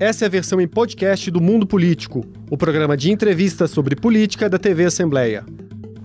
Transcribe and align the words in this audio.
Essa 0.00 0.24
é 0.24 0.28
a 0.28 0.30
versão 0.30 0.58
em 0.62 0.66
podcast 0.66 1.30
do 1.30 1.42
Mundo 1.42 1.66
Político, 1.66 2.24
o 2.50 2.56
programa 2.56 2.96
de 2.96 3.12
entrevistas 3.12 3.70
sobre 3.70 3.94
política 3.94 4.48
da 4.48 4.58
TV 4.58 4.86
Assembleia. 4.86 5.44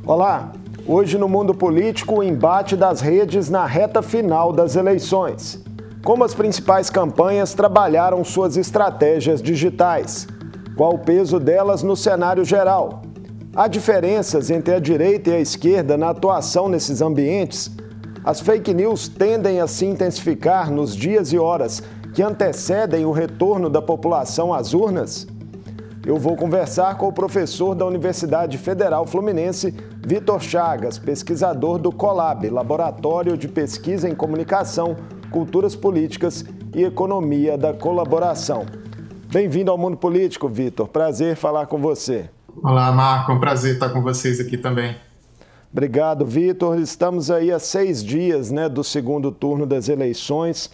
Olá! 0.06 0.52
Hoje 0.86 1.18
no 1.18 1.30
Mundo 1.30 1.54
Político, 1.54 2.16
o 2.16 2.22
embate 2.22 2.76
das 2.76 3.00
redes 3.00 3.50
na 3.50 3.66
reta 3.66 4.02
final 4.02 4.52
das 4.52 4.76
eleições. 4.76 5.64
Como 6.04 6.26
as 6.26 6.34
principais 6.34 6.90
campanhas 6.90 7.54
trabalharam 7.54 8.22
suas 8.26 8.58
estratégias 8.58 9.42
digitais? 9.42 10.28
Qual 10.76 10.96
o 10.96 11.00
peso 11.00 11.40
delas 11.40 11.82
no 11.82 11.96
cenário 11.96 12.44
geral? 12.44 13.02
Há 13.56 13.70
diferenças 13.70 14.50
entre 14.50 14.74
a 14.74 14.80
direita 14.80 15.30
e 15.30 15.36
a 15.36 15.40
esquerda 15.40 15.96
na 15.96 16.10
atuação 16.10 16.68
nesses 16.68 17.02
ambientes? 17.02 17.72
As 18.26 18.42
fake 18.42 18.74
news 18.74 19.08
tendem 19.08 19.62
a 19.62 19.68
se 19.68 19.86
intensificar 19.86 20.70
nos 20.70 20.94
dias 20.94 21.32
e 21.32 21.38
horas 21.38 21.82
que 22.16 22.24
antecedem 22.24 23.06
o 23.06 23.12
retorno 23.12 23.70
da 23.70 23.82
população 23.82 24.54
às 24.54 24.74
urnas? 24.74 25.28
Eu 26.06 26.18
vou 26.18 26.38
conversar 26.38 26.98
com 26.98 27.10
o 27.10 27.12
professor 27.12 27.76
da 27.76 27.86
Universidade 27.86 28.58
Federal 28.58 29.06
Fluminense, 29.06 29.76
Vitor 30.02 30.40
Chagas, 30.40 30.98
pesquisador 30.98 31.78
do 31.78 31.92
COLAB, 31.92 32.50
Laboratório 32.50 33.38
de 33.38 33.50
Pesquisa 33.50 34.08
em 34.08 34.16
Comunicação, 34.16 34.96
Culturas 35.30 35.76
Políticas 35.76 36.46
e 36.74 36.86
Economia 36.86 37.58
da 37.58 37.74
Colaboração. 37.74 38.66
Bem-vindo 39.30 39.70
ao 39.70 39.78
Mundo 39.78 39.98
Político, 39.98 40.48
Vitor. 40.48 40.88
Prazer 40.88 41.36
falar 41.36 41.66
com 41.66 41.82
você. 41.82 42.30
Olá, 42.64 42.94
Marco. 42.94 43.34
É 43.34 43.36
um 43.36 43.40
prazer 43.42 43.74
estar 43.74 43.90
com 43.90 44.02
vocês 44.02 44.40
aqui 44.40 44.58
também. 44.58 44.96
Obrigado, 45.70 46.26
Vitor. 46.26 46.80
Estamos 46.80 47.30
aí 47.30 47.52
a 47.52 47.60
seis 47.60 48.02
dias 48.02 48.50
né, 48.50 48.70
do 48.70 48.82
segundo 48.82 49.30
turno 49.34 49.66
das 49.66 49.90
eleições 49.90 50.72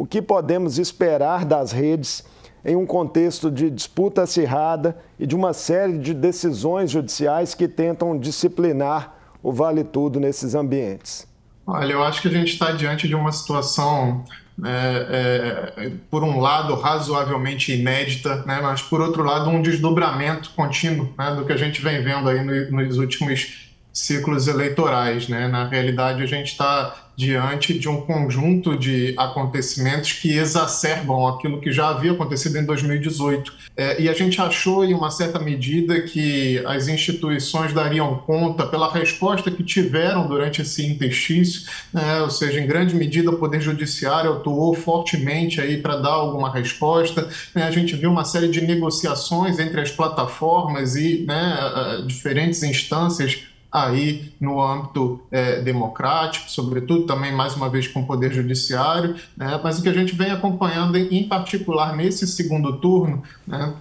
o 0.00 0.06
que 0.06 0.22
podemos 0.22 0.78
esperar 0.78 1.44
das 1.44 1.72
redes 1.72 2.24
em 2.64 2.74
um 2.74 2.86
contexto 2.86 3.50
de 3.50 3.68
disputa 3.68 4.22
acirrada 4.22 4.96
e 5.18 5.26
de 5.26 5.36
uma 5.36 5.52
série 5.52 5.98
de 5.98 6.14
decisões 6.14 6.90
judiciais 6.90 7.54
que 7.54 7.68
tentam 7.68 8.18
disciplinar 8.18 9.14
o 9.42 9.52
vale 9.52 9.84
tudo 9.84 10.18
nesses 10.18 10.54
ambientes? 10.54 11.28
Olha, 11.66 11.92
eu 11.92 12.02
acho 12.02 12.22
que 12.22 12.28
a 12.28 12.30
gente 12.30 12.50
está 12.50 12.72
diante 12.72 13.06
de 13.06 13.14
uma 13.14 13.30
situação, 13.30 14.24
é, 14.64 15.74
é, 15.76 15.92
por 16.10 16.24
um 16.24 16.40
lado, 16.40 16.74
razoavelmente 16.76 17.78
inédita, 17.78 18.36
né, 18.46 18.58
mas 18.62 18.80
por 18.80 19.02
outro 19.02 19.22
lado, 19.22 19.50
um 19.50 19.60
desdobramento 19.60 20.50
contínuo 20.56 21.12
né, 21.18 21.34
do 21.34 21.44
que 21.44 21.52
a 21.52 21.58
gente 21.58 21.82
vem 21.82 22.02
vendo 22.02 22.26
aí 22.26 22.42
nos 22.70 22.96
últimos 22.96 23.69
ciclos 23.92 24.48
eleitorais. 24.48 25.28
Né? 25.28 25.48
Na 25.48 25.66
realidade, 25.66 26.22
a 26.22 26.26
gente 26.26 26.52
está 26.52 27.10
diante 27.20 27.78
de 27.78 27.86
um 27.86 28.00
conjunto 28.00 28.78
de 28.78 29.14
acontecimentos 29.18 30.12
que 30.14 30.38
exacerbam 30.38 31.26
aquilo 31.28 31.60
que 31.60 31.70
já 31.70 31.90
havia 31.90 32.12
acontecido 32.12 32.56
em 32.56 32.64
2018. 32.64 33.52
É, 33.76 34.00
e 34.00 34.08
a 34.08 34.14
gente 34.14 34.40
achou, 34.40 34.84
em 34.84 34.94
uma 34.94 35.10
certa 35.10 35.38
medida, 35.38 36.00
que 36.00 36.62
as 36.64 36.88
instituições 36.88 37.74
dariam 37.74 38.16
conta 38.26 38.66
pela 38.66 38.90
resposta 38.90 39.50
que 39.50 39.62
tiveram 39.62 40.26
durante 40.26 40.62
esse 40.62 40.86
interstício, 40.86 41.68
né? 41.92 42.22
ou 42.22 42.30
seja, 42.30 42.58
em 42.58 42.66
grande 42.66 42.94
medida 42.94 43.30
o 43.30 43.36
Poder 43.36 43.60
Judiciário 43.60 44.32
atuou 44.32 44.74
fortemente 44.74 45.60
aí 45.60 45.76
para 45.76 45.96
dar 45.96 46.12
alguma 46.12 46.50
resposta. 46.50 47.28
Né? 47.54 47.64
A 47.64 47.70
gente 47.70 47.94
viu 47.96 48.10
uma 48.10 48.24
série 48.24 48.48
de 48.48 48.62
negociações 48.62 49.58
entre 49.58 49.78
as 49.78 49.90
plataformas 49.90 50.96
e 50.96 51.24
né, 51.26 52.02
diferentes 52.06 52.62
instâncias 52.62 53.49
aí 53.72 54.32
no 54.40 54.60
âmbito 54.60 55.22
é, 55.30 55.60
democrático, 55.60 56.50
sobretudo 56.50 57.06
também, 57.06 57.32
mais 57.32 57.54
uma 57.54 57.68
vez, 57.68 57.86
com 57.86 58.00
o 58.00 58.06
Poder 58.06 58.32
Judiciário, 58.32 59.14
né? 59.36 59.60
mas 59.62 59.78
o 59.78 59.82
que 59.82 59.88
a 59.88 59.94
gente 59.94 60.14
vem 60.14 60.30
acompanhando, 60.30 60.96
em 60.96 61.28
particular 61.28 61.94
nesse 61.96 62.26
segundo 62.26 62.78
turno, 62.78 63.22
né? 63.46 63.74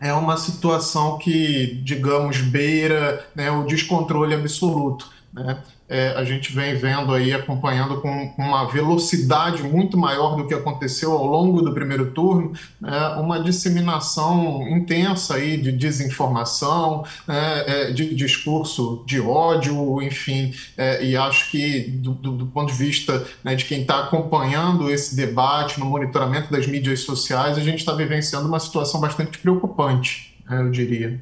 é 0.00 0.12
uma 0.12 0.36
situação 0.36 1.16
que, 1.16 1.80
digamos, 1.84 2.38
beira 2.38 3.24
né, 3.34 3.50
o 3.50 3.64
descontrole 3.64 4.34
absoluto. 4.34 5.08
Né? 5.32 5.56
É, 5.92 6.14
a 6.16 6.24
gente 6.24 6.50
vem 6.54 6.74
vendo 6.74 7.12
aí, 7.12 7.34
acompanhando 7.34 8.00
com 8.00 8.32
uma 8.38 8.64
velocidade 8.64 9.62
muito 9.62 9.98
maior 9.98 10.36
do 10.36 10.46
que 10.46 10.54
aconteceu 10.54 11.12
ao 11.12 11.26
longo 11.26 11.60
do 11.60 11.74
primeiro 11.74 12.12
turno, 12.12 12.52
né, 12.80 13.08
uma 13.18 13.38
disseminação 13.38 14.66
intensa 14.70 15.34
aí 15.34 15.58
de 15.58 15.70
desinformação, 15.70 17.04
né, 17.28 17.64
é, 17.66 17.90
de 17.92 18.14
discurso 18.14 19.04
de 19.06 19.20
ódio, 19.20 20.00
enfim, 20.00 20.54
é, 20.78 21.04
e 21.04 21.14
acho 21.14 21.50
que 21.50 21.80
do, 21.90 22.12
do, 22.12 22.32
do, 22.32 22.46
ponto 22.46 22.72
de 22.72 22.78
vista 22.78 23.26
né, 23.44 23.54
de 23.54 23.66
quem 23.66 23.82
está 23.82 24.04
acompanhando 24.04 24.90
esse 24.90 25.14
debate 25.14 25.78
no 25.78 25.84
monitoramento 25.84 26.50
das 26.50 26.66
mídias 26.66 27.00
sociais, 27.00 27.58
a 27.58 27.60
gente 27.60 27.80
está 27.80 27.92
vivenciando 27.92 28.48
uma 28.48 28.60
situação 28.60 28.98
bastante 28.98 29.38
preocupante, 29.38 30.34
né, 30.48 30.58
eu 30.62 30.70
diria. 30.70 31.20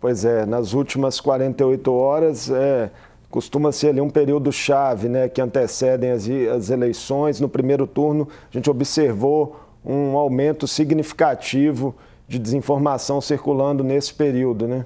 Pois 0.00 0.24
é, 0.24 0.46
nas 0.46 0.74
últimas 0.74 1.20
48 1.20 1.92
horas, 1.92 2.50
é, 2.50 2.90
costuma 3.30 3.72
ser 3.72 3.88
ali 3.88 4.00
um 4.00 4.10
período 4.10 4.50
chave, 4.52 5.08
né, 5.08 5.28
que 5.28 5.40
antecedem 5.40 6.10
as, 6.10 6.28
as 6.54 6.70
eleições. 6.70 7.40
No 7.40 7.48
primeiro 7.48 7.86
turno, 7.86 8.28
a 8.50 8.56
gente 8.56 8.70
observou 8.70 9.68
um 9.84 10.16
aumento 10.16 10.66
significativo 10.66 11.94
de 12.26 12.38
desinformação 12.38 13.20
circulando 13.20 13.82
nesse 13.82 14.12
período, 14.12 14.66
né? 14.66 14.84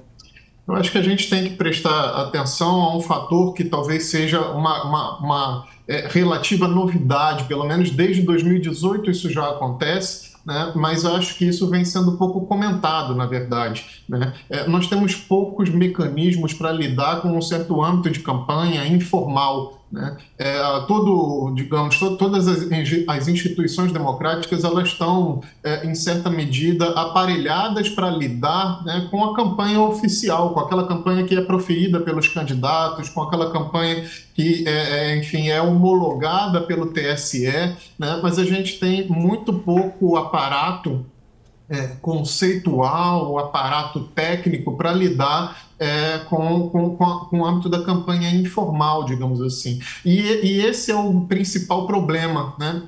Eu 0.65 0.75
acho 0.75 0.91
que 0.91 0.97
a 0.97 1.01
gente 1.01 1.29
tem 1.29 1.43
que 1.43 1.55
prestar 1.55 2.21
atenção 2.21 2.81
a 2.81 2.95
um 2.95 3.01
fator 3.01 3.53
que 3.53 3.65
talvez 3.65 4.05
seja 4.05 4.39
uma, 4.51 4.83
uma, 4.85 5.19
uma 5.19 5.67
é, 5.85 6.07
relativa 6.07 6.69
novidade, 6.69 7.43
pelo 7.45 7.65
menos 7.65 7.91
desde 7.91 8.21
2018 8.21 9.11
isso 9.11 9.29
já 9.29 9.49
acontece, 9.49 10.32
né? 10.45 10.71
mas 10.75 11.05
acho 11.05 11.35
que 11.35 11.45
isso 11.45 11.69
vem 11.69 11.85
sendo 11.85 12.17
pouco 12.17 12.45
comentado, 12.45 13.15
na 13.15 13.25
verdade. 13.25 14.03
Né? 14.07 14.33
É, 14.49 14.67
nós 14.67 14.87
temos 14.87 15.15
poucos 15.15 15.69
mecanismos 15.69 16.53
para 16.53 16.71
lidar 16.71 17.21
com 17.21 17.37
um 17.37 17.41
certo 17.41 17.81
âmbito 17.81 18.09
de 18.09 18.19
campanha 18.19 18.85
informal 18.85 19.82
né? 19.93 20.17
É, 20.39 20.59
todo, 20.87 21.53
digamos, 21.53 21.99
to, 21.99 22.17
todas 22.17 22.47
as, 22.47 22.67
as, 23.07 23.27
instituições 23.27 23.91
democráticas 23.91 24.63
elas 24.63 24.87
estão, 24.87 25.43
é, 25.63 25.85
em 25.85 25.93
certa 25.93 26.31
medida, 26.31 26.89
aparelhadas 26.99 27.89
para 27.89 28.09
lidar 28.09 28.83
né, 28.83 29.07
com 29.11 29.23
a 29.23 29.35
campanha 29.35 29.79
oficial, 29.79 30.51
com 30.51 30.61
aquela 30.61 30.87
campanha 30.87 31.23
que 31.25 31.35
é 31.35 31.41
proferida 31.41 31.99
pelos 31.99 32.27
candidatos, 32.27 33.07
com 33.07 33.21
aquela 33.21 33.51
campanha 33.51 34.03
que, 34.33 34.67
é, 34.67 35.11
é 35.11 35.17
enfim, 35.17 35.49
é 35.49 35.61
homologada 35.61 36.61
pelo 36.61 36.87
TSE, 36.87 37.45
né? 37.99 38.19
mas 38.23 38.39
a 38.39 38.45
gente 38.45 38.79
tem 38.79 39.07
muito 39.07 39.53
pouco 39.53 40.17
aparato 40.17 41.05
é, 41.69 41.87
conceitual, 42.01 43.37
aparato 43.37 44.01
técnico 44.15 44.75
para 44.75 44.91
lidar 44.91 45.72
é, 45.83 46.19
com, 46.29 46.69
com, 46.69 46.95
com, 46.95 47.03
a, 47.03 47.25
com, 47.25 47.39
o 47.41 47.45
âmbito 47.45 47.67
da 47.67 47.83
campanha 47.83 48.29
informal, 48.29 49.03
digamos 49.03 49.41
assim. 49.41 49.81
E, 50.05 50.19
e 50.19 50.61
esse 50.61 50.91
é 50.91 50.95
o 50.95 51.21
principal 51.21 51.85
problema, 51.85 52.55
né? 52.57 52.83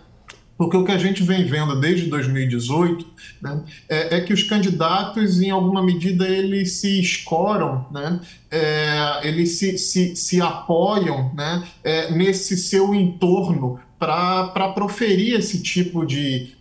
Porque 0.58 0.78
o 0.78 0.86
que 0.86 0.92
a 0.94 0.98
gente 0.98 1.22
vem 1.22 1.44
vendo 1.44 1.78
desde 1.82 2.06
2018 2.08 3.06
né, 3.42 3.62
é, 3.90 4.16
é, 4.16 4.22
que 4.22 4.32
os 4.32 4.44
candidatos, 4.44 5.42
em 5.42 5.50
alguma 5.50 5.84
medida, 5.84 6.26
eles 6.26 6.78
se 6.78 6.98
escoram, 6.98 7.86
né, 7.92 8.22
é, 8.50 9.20
eles 9.28 9.60
se, 9.60 9.78
se, 9.78 10.16
se 10.16 10.40
apoiam 10.40 11.34
né, 11.34 11.62
é, 11.84 12.10
nesse 12.12 12.56
seu 12.56 12.96
entorno 12.96 13.82
para 14.00 14.70
proferir 14.70 15.38
esse 15.38 15.62
tipo 15.62 16.06
de. 16.06 16.56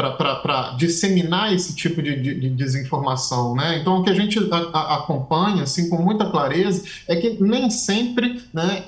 É, 0.00 0.10
é, 0.10 0.34
para 0.40 0.74
disseminar 0.76 1.52
esse 1.52 1.74
tipo 1.74 2.02
de, 2.02 2.16
de, 2.16 2.34
de, 2.40 2.50
desinformação. 2.50 3.54
Né? 3.54 3.78
Então, 3.80 3.98
o 3.98 4.02
que 4.02 4.10
a 4.10 4.14
gente 4.14 4.38
a, 4.50 4.56
a, 4.56 4.96
acompanha 4.96 5.62
assim, 5.64 5.88
com 5.88 5.96
muita 5.96 6.30
clareza 6.30 6.84
é 7.06 7.16
que 7.16 7.42
nem 7.42 7.68
sempre 7.70 8.42
né, 8.52 8.82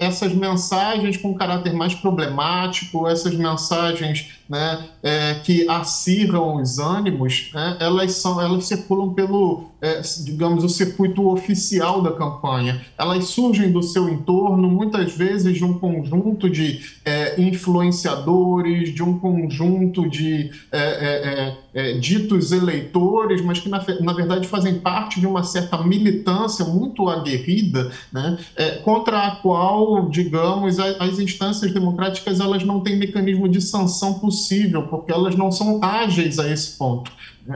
essas 0.00 0.34
mensagens 0.34 1.16
com 1.16 1.34
caráter 1.34 1.72
mais 1.72 1.94
problemático, 1.94 3.08
essas 3.08 3.34
mensagens 3.34 4.38
né, 4.48 4.84
é, 5.02 5.34
que 5.44 5.68
acirram 5.68 6.56
os 6.56 6.78
ânimos, 6.78 7.50
né, 7.52 7.76
elas, 7.80 8.12
são, 8.12 8.40
elas 8.40 8.64
circulam 8.64 9.12
pelo, 9.12 9.68
é, 9.80 10.00
digamos, 10.24 10.64
o 10.64 10.68
circuito 10.68 11.28
oficial 11.28 12.02
da 12.02 12.12
campanha. 12.12 12.80
Elas 12.96 13.26
surgem 13.26 13.70
do 13.70 13.82
seu 13.82 14.08
entorno, 14.08 14.68
muitas 14.68 15.12
vezes 15.12 15.54
de 15.54 15.64
um 15.64 15.78
conjunto 15.78 16.48
de 16.48 16.80
é, 17.04 17.40
influenciadores, 17.40 18.94
de 18.94 19.02
um 19.02 19.18
conjunto 19.18 20.08
de 20.08 20.50
é, 20.70 20.78
é, 20.78 21.56
é, 21.74 21.92
ditos 21.98 22.52
eleitores, 22.52 23.40
mas 23.42 23.58
que, 23.58 23.68
na, 23.68 23.84
na, 24.00 24.12
verdade, 24.12 24.46
fazem 24.46 24.78
parte 24.78 25.18
de 25.18 25.26
uma 25.26 25.42
certa 25.42 25.82
militância 25.82 26.64
muito 26.64 27.08
aguerrida, 27.08 27.90
né, 28.12 28.38
contra 28.84 29.26
a 29.26 29.30
qual, 29.36 30.08
digamos, 30.08 30.78
as, 30.78 31.00
as 31.00 31.18
instâncias 31.18 31.72
democráticas 31.72 32.40
elas 32.40 32.64
não 32.64 32.80
têm 32.80 32.96
mecanismo 32.96 33.48
de 33.48 33.60
sanção 33.60 34.14
possível, 34.14 34.82
porque 34.88 35.12
elas 35.12 35.36
não 35.36 35.50
são 35.50 35.82
ágeis 35.82 36.38
a 36.38 36.50
esse 36.50 36.76
ponto. 36.76 37.10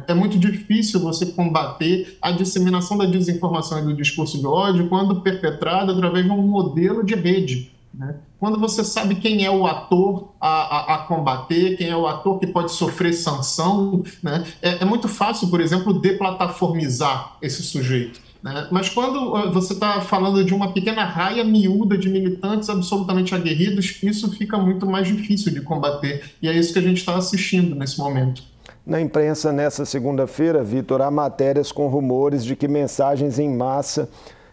É 0.07 0.15
muito 0.15 0.39
difícil 0.39 1.01
você 1.01 1.27
combater 1.27 2.17
a 2.23 2.33
disseminação 2.33 2.97
da 2.97 3.05
desinformação 3.05 3.79
e 3.79 3.83
do 3.83 3.95
discurso 3.95 4.39
de 4.39 4.47
ódio 4.47 4.89
quando 4.89 5.21
perpetrada 5.21 5.93
através 5.93 6.25
de 6.25 6.31
um 6.31 6.41
modelo 6.41 7.05
de 7.05 7.15
rede. 7.15 7.71
Né? 7.93 8.15
Quando 8.43 8.59
você 8.59 8.83
sabe 8.83 9.15
quem 9.15 9.45
é 9.45 9.51
o 9.53 9.65
ator 9.69 10.33
a, 10.41 10.49
a, 10.49 10.95
a 10.97 10.99
combater, 11.07 11.77
quem 11.77 11.89
é 11.89 11.97
o 11.97 12.09
ator 12.09 12.41
que 12.41 12.47
pode 12.49 12.73
sofrer 12.73 13.13
sanção, 13.13 14.03
né? 14.21 14.43
é, 14.61 14.83
é 14.83 14.85
muito 14.85 15.07
fácil, 15.07 15.47
por 15.47 15.61
exemplo, 15.61 16.01
deplataformizar 16.01 17.37
esse 17.41 17.63
sujeito. 17.63 18.21
Né? 18.43 18.67
Mas 18.73 18.89
quando 18.89 19.53
você 19.53 19.75
está 19.75 20.01
falando 20.01 20.45
de 20.45 20.53
uma 20.53 20.73
pequena 20.73 21.05
raia 21.05 21.45
miúda 21.45 21.97
de 21.97 22.09
militantes 22.09 22.69
absolutamente 22.69 23.33
aguerridos, 23.33 24.03
isso 24.03 24.29
fica 24.33 24.59
muito 24.59 24.87
mais 24.87 25.07
difícil 25.07 25.53
de 25.53 25.61
combater. 25.61 26.33
E 26.43 26.49
é 26.49 26.53
isso 26.53 26.73
que 26.73 26.81
a 26.81 26.83
gente 26.83 26.99
está 26.99 27.15
assistindo 27.15 27.77
nesse 27.77 27.97
momento. 27.97 28.43
Na 28.85 29.01
imprensa, 29.01 29.53
nessa 29.53 29.85
segunda-feira, 29.85 30.65
Vitor, 30.65 31.01
há 31.01 31.13
matérias 31.13 31.71
com 31.71 31.87
rumores 31.87 32.45
de 32.45 32.57
que 32.57 32.67
mensagens 32.67 33.39
em 33.39 33.57
massa 33.57 34.09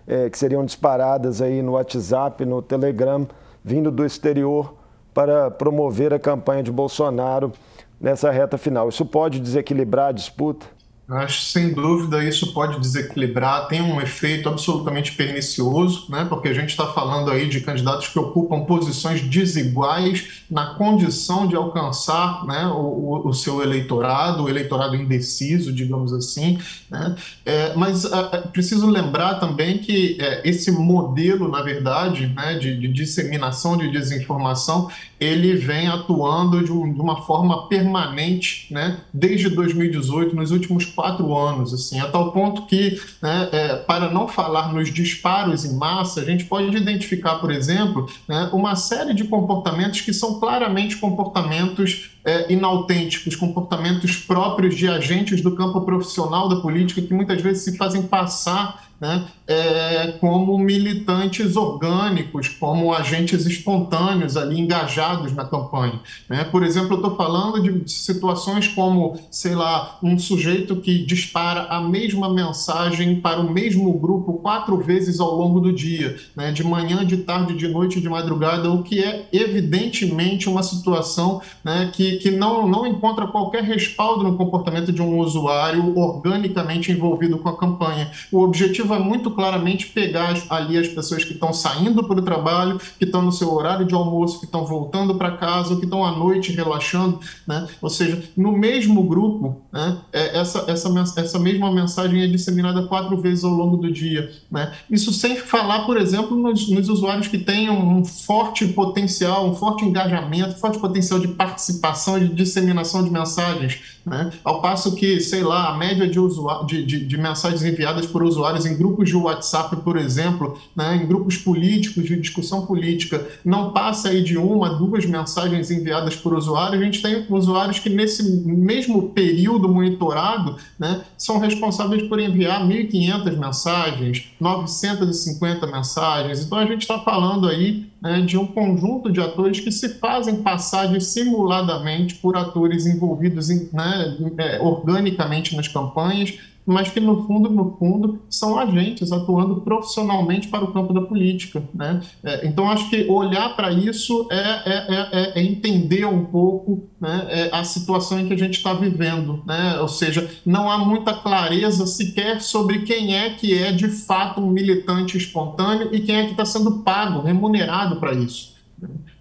é, 0.05 0.29
que 0.29 0.37
seriam 0.37 0.63
disparadas 0.63 1.41
aí 1.41 1.63
no 1.63 1.71
WhatsApp, 1.71 2.45
no 2.45 2.61
Telegram, 2.61 3.27
vindo 3.63 3.91
do 3.91 4.05
exterior 4.05 4.75
para 5.13 5.51
promover 5.51 6.13
a 6.13 6.19
campanha 6.19 6.63
de 6.63 6.71
Bolsonaro 6.71 7.51
nessa 7.99 8.31
reta 8.31 8.57
final. 8.57 8.89
Isso 8.89 9.05
pode 9.05 9.39
desequilibrar 9.39 10.09
a 10.09 10.11
disputa? 10.11 10.65
Acho 11.09 11.41
sem 11.41 11.73
dúvida 11.73 12.23
isso 12.23 12.53
pode 12.53 12.79
desequilibrar, 12.79 13.67
tem 13.67 13.81
um 13.81 13.99
efeito 13.99 14.47
absolutamente 14.47 15.13
pernicioso, 15.13 16.05
né? 16.07 16.25
porque 16.29 16.47
a 16.47 16.53
gente 16.53 16.69
está 16.69 16.85
falando 16.85 17.31
aí 17.31 17.49
de 17.49 17.61
candidatos 17.61 18.09
que 18.09 18.19
ocupam 18.19 18.59
posições 18.65 19.19
desiguais 19.21 20.43
na 20.49 20.75
condição 20.75 21.47
de 21.47 21.55
alcançar 21.55 22.45
né, 22.45 22.67
o, 22.67 23.27
o 23.27 23.33
seu 23.33 23.63
eleitorado, 23.63 24.43
o 24.43 24.49
eleitorado 24.49 24.95
indeciso, 24.95 25.73
digamos 25.73 26.13
assim. 26.13 26.59
Né? 26.89 27.15
É, 27.43 27.73
mas 27.75 28.05
é, 28.05 28.29
é 28.33 28.37
preciso 28.41 28.87
lembrar 28.87 29.35
também 29.35 29.79
que 29.79 30.15
é, 30.19 30.47
esse 30.47 30.71
modelo, 30.71 31.47
na 31.47 31.63
verdade, 31.63 32.27
né, 32.27 32.53
de, 32.55 32.79
de, 32.79 32.87
disseminação 32.87 33.77
de 33.77 33.91
desinformação, 33.91 34.89
ele 35.19 35.55
vem 35.55 35.87
atuando 35.87 36.63
de, 36.63 36.71
um, 36.71 36.93
de 36.93 37.01
uma 37.01 37.23
forma 37.23 37.67
permanente 37.67 38.71
né, 38.71 38.99
desde 39.13 39.49
2018, 39.49 40.35
nos 40.35 40.51
últimos 40.51 40.85
quatro 40.99 41.33
anos, 41.33 41.73
assim, 41.73 41.97
a 41.97 42.09
tal 42.09 42.33
ponto 42.33 42.65
que, 42.65 43.01
né, 43.21 43.47
é, 43.53 43.75
para 43.77 44.11
não 44.11 44.27
falar 44.27 44.73
nos 44.73 44.93
disparos 44.93 45.63
em 45.63 45.77
massa, 45.77 46.19
a 46.19 46.25
gente 46.25 46.43
pode 46.43 46.75
identificar, 46.75 47.35
por 47.35 47.51
exemplo, 47.51 48.05
né, 48.27 48.49
uma 48.51 48.75
série 48.75 49.13
de 49.13 49.23
comportamentos 49.23 50.01
que 50.01 50.13
são 50.13 50.41
claramente 50.41 50.97
comportamentos 50.97 52.11
é, 52.23 52.51
inautênticos, 52.51 53.35
comportamentos 53.35 54.17
próprios 54.17 54.75
de 54.75 54.87
agentes 54.87 55.41
do 55.41 55.55
campo 55.55 55.81
profissional 55.81 56.49
da 56.49 56.57
política 56.57 57.01
que 57.01 57.13
muitas 57.13 57.41
vezes 57.41 57.63
se 57.63 57.77
fazem 57.77 58.03
passar 58.03 58.89
né, 58.99 59.25
é, 59.47 60.11
como 60.19 60.57
militantes 60.57 61.55
orgânicos, 61.55 62.49
como 62.49 62.93
agentes 62.93 63.45
espontâneos 63.45 64.35
ali 64.35 64.59
engajados 64.59 65.33
na 65.33 65.45
campanha. 65.45 65.99
Né? 66.27 66.43
Por 66.43 66.63
exemplo, 66.63 66.93
eu 66.93 66.97
estou 66.97 67.15
falando 67.15 67.61
de 67.61 67.89
situações 67.89 68.67
como, 68.67 69.17
sei 69.31 69.55
lá, 69.55 69.97
um 70.03 70.19
sujeito 70.19 70.75
que 70.77 71.05
dispara 71.05 71.61
a 71.63 71.81
mesma 71.81 72.31
mensagem 72.33 73.21
para 73.21 73.39
o 73.39 73.51
mesmo 73.51 73.91
grupo 73.97 74.33
quatro 74.33 74.77
vezes 74.77 75.19
ao 75.19 75.33
longo 75.33 75.59
do 75.59 75.71
dia, 75.71 76.17
né? 76.35 76.51
de 76.51 76.63
manhã, 76.63 77.05
de 77.05 77.17
tarde, 77.17 77.55
de 77.55 77.67
noite, 77.67 78.01
de 78.01 78.09
madrugada, 78.09 78.69
o 78.69 78.83
que 78.83 79.01
é 79.01 79.27
evidentemente 79.31 80.49
uma 80.49 80.61
situação 80.61 81.41
né, 81.63 81.89
que, 82.17 82.31
não, 82.31 82.67
não 82.67 82.85
encontra 82.85 83.27
qualquer 83.27 83.63
respaldo 83.63 84.23
no 84.23 84.35
comportamento 84.35 84.91
de 84.91 85.01
um 85.01 85.19
usuário 85.19 85.97
organicamente 85.97 86.91
envolvido 86.91 87.37
com 87.37 87.49
a 87.49 87.57
campanha. 87.57 88.11
O 88.31 88.41
objetivo 88.41 88.87
vai 88.89 88.99
muito 88.99 89.31
claramente 89.31 89.87
pegar 89.87 90.35
ali 90.49 90.77
as 90.77 90.87
pessoas 90.87 91.23
que 91.23 91.33
estão 91.33 91.53
saindo 91.53 92.03
para 92.03 92.19
o 92.19 92.21
trabalho, 92.21 92.79
que 92.97 93.05
estão 93.05 93.21
no 93.21 93.31
seu 93.31 93.53
horário 93.53 93.85
de 93.85 93.93
almoço, 93.93 94.39
que 94.39 94.45
estão 94.45 94.65
voltando 94.65 95.15
para 95.15 95.37
casa, 95.37 95.75
que 95.75 95.85
estão 95.85 96.05
à 96.05 96.11
noite 96.11 96.51
relaxando, 96.51 97.19
né? 97.47 97.67
Ou 97.81 97.89
seja, 97.89 98.23
no 98.35 98.51
mesmo 98.51 99.03
grupo, 99.03 99.61
né? 99.71 99.97
É, 100.11 100.39
essa, 100.39 100.65
essa, 100.67 100.89
essa 101.17 101.39
mesma 101.39 101.71
mensagem 101.71 102.21
é 102.21 102.27
disseminada 102.27 102.87
quatro 102.87 103.17
vezes 103.17 103.43
ao 103.43 103.51
longo 103.51 103.77
do 103.77 103.91
dia, 103.91 104.31
né? 104.51 104.71
Isso 104.89 105.11
sem 105.13 105.35
falar, 105.37 105.85
por 105.85 105.97
exemplo, 105.97 106.35
nos, 106.35 106.69
nos 106.69 106.89
usuários 106.89 107.27
que 107.27 107.37
têm 107.37 107.69
um 107.69 108.03
forte 108.03 108.67
potencial, 108.67 109.47
um 109.47 109.55
forte 109.55 109.85
engajamento, 109.85 110.57
forte 110.57 110.79
potencial 110.79 111.19
de 111.19 111.27
participação 111.29 111.98
e 112.17 112.27
de 112.27 112.35
disseminação 112.35 113.03
de 113.03 113.09
mensagens, 113.09 113.79
né? 114.05 114.31
Ao 114.43 114.61
passo 114.61 114.95
que, 114.95 115.19
sei 115.19 115.43
lá, 115.43 115.69
a 115.69 115.77
média 115.77 116.07
de, 116.07 116.19
de, 116.65 116.85
de, 116.85 117.05
de 117.05 117.17
mensagens 117.17 117.63
enviadas 117.63 118.05
por 118.05 118.23
usuários 118.23 118.65
em 118.65 118.77
grupos 118.77 119.09
de 119.09 119.15
WhatsApp, 119.15 119.75
por 119.77 119.97
exemplo, 119.97 120.57
né, 120.75 120.95
em 121.01 121.07
grupos 121.07 121.37
políticos 121.37 122.03
de 122.03 122.19
discussão 122.19 122.65
política, 122.65 123.27
não 123.43 123.71
passa 123.71 124.09
aí 124.09 124.23
de 124.23 124.37
uma, 124.37 124.69
duas 124.69 125.05
mensagens 125.05 125.69
enviadas 125.69 126.15
por 126.15 126.33
usuário, 126.33 126.79
a 126.79 126.83
gente 126.83 127.01
tem 127.01 127.25
usuários 127.29 127.79
que 127.79 127.89
nesse 127.89 128.23
mesmo 128.45 129.09
período 129.09 129.67
monitorado 129.69 130.57
né, 130.77 131.01
são 131.17 131.39
responsáveis 131.39 132.07
por 132.07 132.19
enviar 132.19 132.65
1.500 132.65 133.37
mensagens, 133.37 134.31
950 134.39 135.67
mensagens. 135.67 136.41
Então 136.43 136.57
a 136.57 136.65
gente 136.65 136.81
está 136.81 136.99
falando 136.99 137.47
aí 137.47 137.88
né, 138.01 138.21
de 138.21 138.37
um 138.37 138.47
conjunto 138.47 139.11
de 139.11 139.19
atores 139.19 139.59
que 139.59 139.71
se 139.71 139.89
fazem 139.99 140.41
passar 140.41 140.99
simuladamente 141.01 142.15
por 142.15 142.37
atores 142.37 142.85
envolvidos 142.85 143.49
em, 143.49 143.69
né, 143.73 144.17
é, 144.37 144.59
organicamente 144.61 145.55
nas 145.55 145.67
campanhas 145.67 146.39
mas 146.69 146.89
que 146.89 146.99
no 146.99 147.25
fundo, 147.25 147.49
no 147.49 147.75
fundo, 147.77 148.21
são 148.29 148.59
agentes 148.59 149.11
atuando 149.11 149.61
profissionalmente 149.61 150.47
para 150.49 150.63
o 150.63 150.71
campo 150.71 150.93
da 150.93 151.01
política. 151.01 151.63
Né? 151.73 152.01
É, 152.23 152.45
então, 152.45 152.69
acho 152.69 152.89
que 152.91 153.07
olhar 153.09 153.55
para 153.55 153.71
isso 153.71 154.27
é, 154.31 154.35
é, 154.37 154.85
é, 154.89 155.39
é, 155.39 155.43
entender 155.43 156.05
um 156.05 156.25
pouco 156.25 156.87
né, 157.01 157.25
é, 157.29 157.49
a 157.51 157.63
situação 157.63 158.19
em 158.19 158.27
que 158.27 158.33
a 158.33 158.37
gente 158.37 158.57
está 158.57 158.73
vivendo. 158.73 159.43
Né? 159.47 159.79
Ou 159.79 159.87
seja, 159.87 160.29
não 160.45 160.69
há 160.69 160.77
muita 160.77 161.11
clareza 161.13 161.87
sequer 161.87 162.39
sobre 162.39 162.83
quem 162.83 163.15
é 163.15 163.31
que 163.31 163.57
é 163.57 163.71
de 163.71 163.87
fato 163.87 164.39
um 164.39 164.51
militante 164.51 165.17
espontâneo 165.17 165.89
e 165.91 165.99
quem 166.01 166.17
é 166.17 166.25
que 166.25 166.31
está 166.31 166.45
sendo 166.45 166.83
pago, 166.83 167.21
remunerado 167.21 167.95
para 167.95 168.13
isso. 168.13 168.53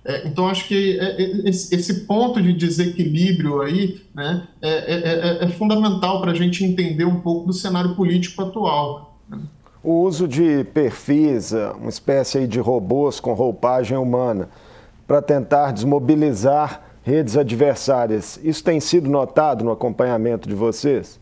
É, 0.09 0.27
então, 0.27 0.49
acho 0.49 0.67
que 0.67 0.99
é, 0.99 1.23
é, 1.23 1.49
esse 1.51 2.07
ponto 2.07 2.41
de 2.41 2.55
desequilíbrio 2.55 3.61
aí 3.61 4.01
né, 4.15 4.49
é, 4.63 4.71
é, 4.71 5.45
é 5.45 5.49
fundamental 5.49 6.23
para 6.23 6.31
a 6.31 6.35
gente 6.35 6.65
entender 6.65 7.05
um 7.05 7.21
pouco 7.21 7.47
do 7.47 7.53
cenário 7.53 7.95
político 7.95 8.41
atual. 8.43 9.19
Né? 9.29 9.39
O 9.85 10.01
uso 10.01 10.27
de 10.27 10.65
perfis, 10.73 11.53
uma 11.53 11.91
espécie 11.91 12.47
de 12.47 12.59
robôs 12.59 13.21
com 13.21 13.35
roupagem 13.35 13.99
humana, 13.99 14.49
para 15.07 15.21
tentar 15.21 15.73
desmobilizar 15.73 16.83
redes 17.03 17.37
adversárias, 17.37 18.41
isso 18.43 18.65
tem 18.65 18.81
sido 18.81 19.11
notado 19.11 19.63
no 19.63 19.71
acompanhamento 19.71 20.49
de 20.49 20.55
vocês? 20.55 21.18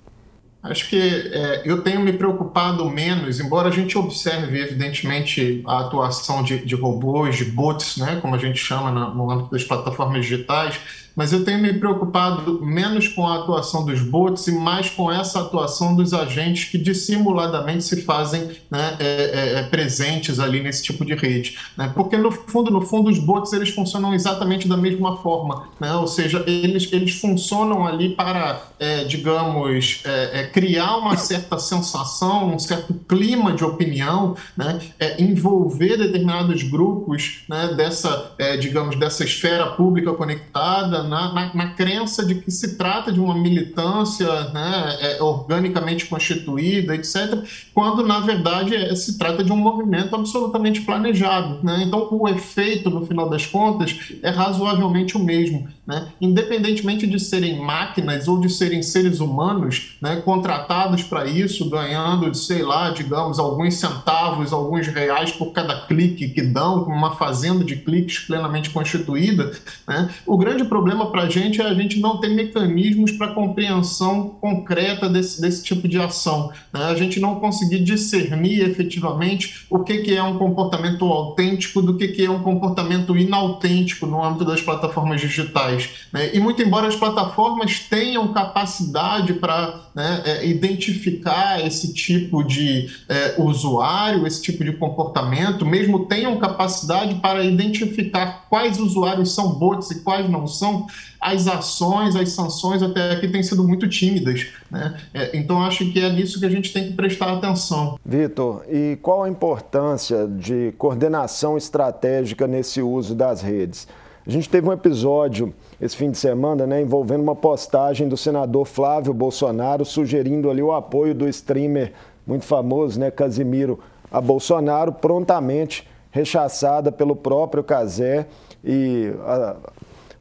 Acho 0.71 0.89
que 0.89 0.99
é, 0.99 1.63
eu 1.65 1.83
tenho 1.83 2.01
me 2.01 2.13
preocupado 2.13 2.89
menos, 2.91 3.41
embora 3.41 3.69
a 3.69 3.73
gente 3.73 3.97
observe, 3.97 4.61
evidentemente, 4.61 5.63
a 5.67 5.81
atuação 5.81 6.43
de, 6.43 6.65
de 6.65 6.75
robôs, 6.75 7.37
de 7.37 7.45
bots, 7.45 7.97
né, 7.97 8.19
como 8.21 8.35
a 8.35 8.39
gente 8.39 8.59
chama 8.59 8.91
no, 8.91 9.15
no 9.15 9.31
âmbito 9.31 9.51
das 9.51 9.65
plataformas 9.65 10.23
digitais, 10.23 10.79
mas 11.17 11.33
eu 11.33 11.43
tenho 11.45 11.59
me 11.59 11.73
preocupado 11.73 12.61
menos 12.63 13.09
com 13.09 13.27
a 13.27 13.37
atuação 13.37 13.87
dos 13.87 14.03
bots 14.03 14.47
e 14.49 14.53
mais 14.53 14.91
com 14.91 15.11
essa 15.11 15.41
atuação 15.41 15.97
dos 15.97 16.13
agentes 16.13 16.71
que 16.71 16.77
dissimuladamente 16.77 17.83
se 17.85 18.03
fazem 18.03 18.51
né, 18.71 18.97
é, 18.99 19.07
é, 19.07 19.59
é, 19.61 19.63
presentes 19.63 20.39
ali 20.39 20.63
nesse 20.63 20.83
tipo 20.83 21.05
de 21.07 21.15
rede. 21.15 21.59
Né? 21.77 21.91
Porque, 21.95 22.19
no 22.19 22.31
fundo, 22.31 22.71
no 22.71 22.83
fundo, 22.83 23.11
os 23.11 23.19
bots 23.19 23.53
eles 23.55 23.71
funcionam 23.71 24.13
exatamente 24.13 24.69
da 24.69 24.77
mesma 24.77 25.17
forma, 25.17 25.69
né? 25.81 25.95
ou 25.95 26.07
seja, 26.07 26.45
eles, 26.47 26.93
eles 26.93 27.19
funcionam 27.19 27.87
ali 27.87 28.11
para, 28.11 28.63
é, 28.79 29.05
digamos, 29.05 30.03
é, 30.05 30.41
é, 30.41 30.47
criar 30.49 30.99
uma 30.99 31.17
certa 31.17 31.59
sensação, 31.59 32.55
um 32.55 32.59
certo 32.59 32.93
clima 33.09 33.53
de 33.53 33.65
opinião, 33.65 34.37
né? 34.57 34.81
envolver 35.19 35.97
determinados 35.97 36.63
grupos 36.63 37.45
né, 37.49 37.75
dessa, 37.75 38.35
digamos, 38.61 38.97
dessa 38.97 39.25
esfera 39.25 39.67
pública 39.67 40.13
conectada, 40.13 41.06
na, 41.07 41.33
na, 41.33 41.55
na, 41.55 41.67
crença 41.71 42.25
de 42.25 42.37
que 42.37 42.51
se 42.51 42.77
trata 42.77 43.13
de 43.13 43.21
uma 43.21 43.35
militância 43.35 44.27
né, 44.51 44.97
é, 45.01 45.23
organicamente 45.23 46.07
constituída, 46.07 46.95
etc., 46.95 47.45
quando, 47.75 48.07
na 48.07 48.21
verdade, 48.21 48.75
é, 48.75 48.95
se 48.95 49.19
trata 49.19 49.43
de 49.43 49.53
um 49.53 49.57
movimento 49.57 50.15
absolutamente 50.15 50.81
planejado. 50.83 51.63
Né? 51.63 51.85
Então, 51.87 52.09
o 52.11 52.29
efeito, 52.29 52.91
no 52.91 53.07
final 53.07 53.29
das 53.29 53.47
contas, 53.47 53.97
é 54.23 54.31
razoavelmente 54.31 55.17
o 55.17 55.21
mesmo. 55.21 55.69
Né? 55.87 56.09
Independentemente 56.21 57.07
de 57.07 57.21
serem 57.21 57.61
máquinas 57.61 58.27
ou 58.27 58.41
de 58.41 58.49
serem 58.49 58.83
seres 58.83 59.21
humanos 59.21 59.97
né, 60.01 60.17
contratados 60.17 61.03
para 61.03 61.27
isso, 61.27 61.71
ganhando, 61.71 62.35
sei 62.35 62.63
lá, 62.63 62.91
digamos, 62.91 63.39
alguns 63.39 63.75
centavos, 63.75 64.53
alguns 64.53 64.89
reais 64.89 65.31
por 65.31 65.53
cada 65.53 65.87
clique 65.87 66.29
que 66.29 66.43
dão, 66.43 66.83
uma 66.85 67.15
fazenda 67.17 67.65
de 67.65 67.77
cliques 67.77 68.19
plenamente 68.21 68.71
constituída, 68.71 69.53
né? 69.87 70.11
o 70.27 70.37
grande 70.37 70.65
problema 70.65 70.96
problema 70.97 71.11
para 71.11 71.23
a 71.23 71.29
gente 71.29 71.61
é 71.61 71.65
a 71.65 71.75
gente 71.75 72.01
não 72.01 72.19
ter 72.19 72.29
mecanismos 72.29 73.13
para 73.13 73.29
compreensão 73.29 74.31
concreta 74.41 75.09
desse, 75.09 75.41
desse 75.41 75.63
tipo 75.63 75.87
de 75.87 75.99
ação. 75.99 76.51
Né? 76.73 76.85
A 76.85 76.95
gente 76.95 77.21
não 77.21 77.39
conseguir 77.39 77.81
discernir 77.81 78.63
efetivamente 78.63 79.67
o 79.69 79.81
que, 79.81 79.99
que 79.99 80.15
é 80.15 80.23
um 80.23 80.39
comportamento 80.39 81.05
autêntico 81.05 81.83
do 81.83 81.97
que, 81.97 82.09
que 82.09 82.25
é 82.25 82.31
um 82.31 82.43
comportamento 82.43 83.17
inautêntico 83.17 84.07
no 84.07 84.25
âmbito 84.25 84.45
das 84.45 84.63
plataformas 84.63 85.21
digitais. 85.21 85.91
Né? 86.13 86.35
E 86.35 86.41
muito 86.41 86.63
embora 86.63 86.89
as 86.89 86.97
plataformas 86.97 87.81
tenham 87.81 88.33
capacidade 88.33 89.35
para 89.35 89.87
né, 89.95 90.23
é, 90.25 90.47
identificar 90.47 91.65
esse 91.65 91.93
tipo 91.93 92.43
de 92.43 92.89
é, 93.09 93.35
usuário, 93.39 94.27
esse 94.27 94.43
tipo 94.43 94.65
de 94.65 94.73
comportamento, 94.73 95.65
mesmo 95.65 96.07
tenham 96.07 96.37
capacidade 96.39 97.17
para 97.17 97.45
identificar 97.45 98.47
quais 98.49 98.79
usuários 98.79 99.35
são 99.35 99.55
bots 99.55 99.91
e 99.91 100.03
quais 100.03 100.29
não 100.29 100.47
são, 100.47 100.86
as 101.21 101.47
ações, 101.47 102.17
as 102.17 102.31
sanções 102.31 102.83
até 102.83 103.13
aqui 103.13 103.29
têm 103.29 103.43
sido 103.43 103.63
muito 103.63 103.89
tímidas. 103.89 104.47
Né? 104.71 104.97
É, 105.15 105.37
então, 105.37 105.63
acho 105.63 105.91
que 105.91 106.01
é 106.01 106.11
nisso 106.11 106.39
que 106.41 106.47
a 106.47 106.51
gente 106.51 106.73
tem 106.73 106.89
que 106.89 106.93
prestar 106.95 107.33
atenção. 107.33 107.99
Vitor, 108.05 108.65
e 108.71 108.99
qual 109.03 109.23
a 109.25 109.29
importância 109.29 110.27
de 110.27 110.73
coordenação 110.79 111.57
estratégica 111.57 112.47
nesse 112.47 112.81
uso 112.81 113.15
das 113.15 113.43
redes? 113.43 113.87
A 114.27 114.31
gente 114.31 114.49
teve 114.49 114.69
um 114.69 114.73
episódio 114.73 115.55
esse 115.81 115.97
fim 115.97 116.11
de 116.11 116.19
semana, 116.19 116.67
né, 116.67 116.83
envolvendo 116.83 117.23
uma 117.23 117.37
postagem 117.37 118.09
do 118.09 118.17
senador 118.17 118.67
Flávio 118.67 119.15
Bolsonaro 119.15 119.85
sugerindo 119.85 120.51
ali 120.51 120.63
o 120.63 120.73
apoio 120.73 121.15
do 121.15 121.29
streamer 121.29 121.93
muito 122.27 122.45
famoso, 122.45 122.99
né, 122.99 123.11
Casimiro, 123.11 123.79
a 124.11 124.21
Bolsonaro, 124.21 124.93
prontamente 124.93 125.87
rechaçada 126.11 126.91
pelo 126.91 127.15
próprio 127.15 127.63
Casé 127.63 128.27
e 128.65 129.13
a, 129.25 129.57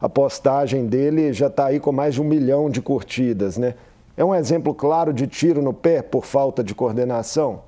a 0.05 0.09
postagem 0.09 0.85
dele 0.85 1.33
já 1.33 1.47
está 1.47 1.65
aí 1.65 1.79
com 1.79 1.91
mais 1.91 2.13
de 2.13 2.21
um 2.21 2.23
milhão 2.23 2.69
de 2.69 2.79
curtidas, 2.79 3.57
né? 3.57 3.73
É 4.15 4.23
um 4.23 4.35
exemplo 4.35 4.71
claro 4.71 5.11
de 5.11 5.25
tiro 5.25 5.63
no 5.63 5.73
pé 5.73 6.03
por 6.03 6.25
falta 6.25 6.63
de 6.63 6.75
coordenação? 6.75 7.63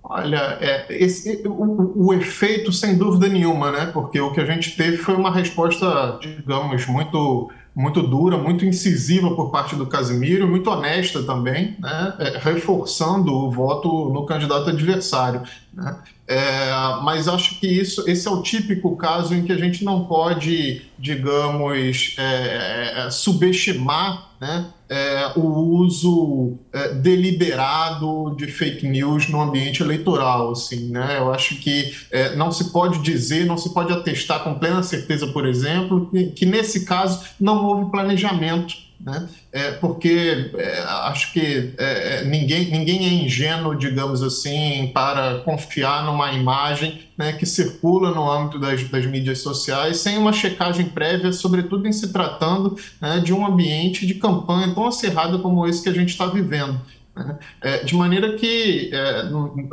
Olha, 0.00 0.56
é, 0.60 0.86
esse, 0.88 1.42
o, 1.44 2.06
o, 2.06 2.14
efeito, 2.14 2.72
sem 2.72 2.96
dúvida 2.96 3.28
nenhuma, 3.28 3.72
né? 3.72 3.90
Porque 3.92 4.20
o 4.20 4.32
que 4.32 4.40
a 4.40 4.44
gente 4.44 4.76
teve 4.76 4.98
foi 4.98 5.16
uma 5.16 5.32
resposta, 5.34 6.16
digamos, 6.20 6.86
muito, 6.86 7.50
muito 7.74 8.02
dura, 8.02 8.36
muito 8.36 8.64
incisiva 8.64 9.34
por 9.34 9.50
parte 9.50 9.76
do 9.76 9.86
Casimiro, 9.86 10.48
muito 10.48 10.70
honesta 10.70 11.22
também, 11.22 11.76
né? 11.78 12.14
É, 12.18 12.38
reforçando 12.38 13.32
o 13.32 13.50
voto 13.50 14.10
no 14.10 14.26
candidato 14.26 14.70
adversário. 14.70 15.42
Né? 15.72 15.96
É, 16.26 16.70
mas 17.02 17.28
acho 17.28 17.58
que 17.58 17.66
isso, 17.66 18.08
esse 18.08 18.26
é 18.26 18.30
o 18.30 18.42
típico 18.42 18.96
caso 18.96 19.34
em 19.34 19.44
que 19.44 19.52
a 19.52 19.58
gente 19.58 19.84
não 19.84 20.04
pode, 20.04 20.82
digamos, 20.98 22.14
é, 22.18 23.06
é 23.06 23.10
subestimar 23.10 24.29
né, 24.40 24.66
é, 24.88 25.32
o 25.36 25.42
uso 25.42 26.58
é, 26.72 26.94
deliberado 26.94 28.34
de 28.36 28.46
fake 28.46 28.88
news 28.88 29.28
no 29.28 29.40
ambiente 29.40 29.82
eleitoral. 29.82 30.52
Assim, 30.52 30.90
né? 30.90 31.18
Eu 31.18 31.32
acho 31.32 31.56
que 31.56 31.94
é, 32.10 32.34
não 32.34 32.50
se 32.50 32.72
pode 32.72 33.00
dizer, 33.00 33.44
não 33.44 33.58
se 33.58 33.72
pode 33.74 33.92
atestar 33.92 34.42
com 34.42 34.54
plena 34.54 34.82
certeza, 34.82 35.26
por 35.28 35.46
exemplo, 35.46 36.08
que, 36.10 36.26
que 36.28 36.46
nesse 36.46 36.84
caso 36.84 37.24
não 37.38 37.64
houve 37.66 37.90
planejamento 37.90 38.89
né? 39.00 39.28
É, 39.50 39.70
porque 39.72 40.50
é, 40.56 40.80
acho 40.80 41.32
que 41.32 41.72
é, 41.78 42.18
é, 42.18 42.24
ninguém, 42.24 42.70
ninguém 42.70 43.06
é 43.06 43.24
ingênuo, 43.24 43.74
digamos 43.74 44.22
assim, 44.22 44.90
para 44.92 45.38
confiar 45.38 46.04
numa 46.04 46.32
imagem 46.32 47.00
né, 47.16 47.32
que 47.32 47.46
circula 47.46 48.10
no 48.10 48.30
âmbito 48.30 48.58
das, 48.58 48.82
das, 48.84 49.06
mídias 49.06 49.38
sociais 49.38 49.98
sem 49.98 50.18
uma 50.18 50.32
checagem 50.32 50.86
prévia, 50.86 51.32
sobretudo 51.32 51.88
em 51.88 51.92
se 51.92 52.12
tratando 52.12 52.76
né, 53.00 53.20
de 53.20 53.32
um 53.32 53.46
ambiente 53.46 54.06
de 54.06 54.14
campanha 54.14 54.74
tão 54.74 54.86
acirrado 54.86 55.38
como 55.38 55.66
esse 55.66 55.82
que 55.82 55.88
a 55.88 55.94
gente 55.94 56.10
está 56.10 56.26
vivendo. 56.26 56.78
Né? 57.16 57.38
É, 57.62 57.78
de 57.82 57.94
maneira 57.94 58.36
que 58.36 58.90
é, 58.92 59.22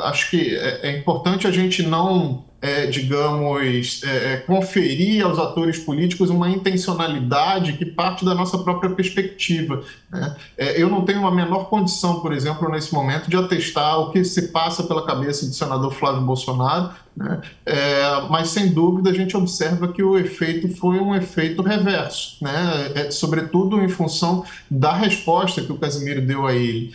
acho 0.03 0.29
que 0.29 0.55
é 0.55 0.97
importante 0.97 1.45
a 1.45 1.51
gente 1.51 1.83
não 1.83 2.46
é, 2.61 2.87
digamos, 2.87 4.01
é, 4.03 4.33
é, 4.33 4.37
conferir 4.37 5.23
aos 5.23 5.37
atores 5.37 5.77
políticos 5.77 6.29
uma 6.29 6.49
intencionalidade 6.49 7.73
que 7.73 7.85
parte 7.85 8.25
da 8.25 8.33
nossa 8.33 8.57
própria 8.57 8.89
perspectiva. 8.89 9.83
Né? 10.11 10.35
É, 10.57 10.81
eu 10.81 10.89
não 10.89 11.05
tenho 11.05 11.25
a 11.27 11.31
menor 11.31 11.69
condição, 11.69 12.19
por 12.19 12.33
exemplo, 12.33 12.69
nesse 12.69 12.93
momento, 12.93 13.29
de 13.29 13.37
atestar 13.37 13.99
o 13.99 14.11
que 14.11 14.23
se 14.23 14.47
passa 14.47 14.83
pela 14.83 15.05
cabeça 15.05 15.45
do 15.45 15.53
senador 15.53 15.93
Flávio 15.93 16.21
Bolsonaro, 16.21 16.91
né? 17.15 17.41
É, 17.65 18.21
mas 18.29 18.49
sem 18.49 18.71
dúvida 18.71 19.09
a 19.09 19.13
gente 19.13 19.35
observa 19.35 19.87
que 19.87 20.03
o 20.03 20.19
efeito 20.19 20.69
foi 20.75 20.99
um 20.99 21.15
efeito 21.15 21.63
reverso, 21.63 22.37
né? 22.43 22.91
É, 22.93 23.11
sobretudo 23.11 23.81
em 23.81 23.89
função 23.89 24.45
da 24.69 24.93
resposta 24.93 25.61
que 25.61 25.71
o 25.71 25.77
Casimiro 25.77 26.21
deu 26.21 26.45
a 26.45 26.53
ele. 26.53 26.93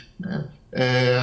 É, 0.74 1.20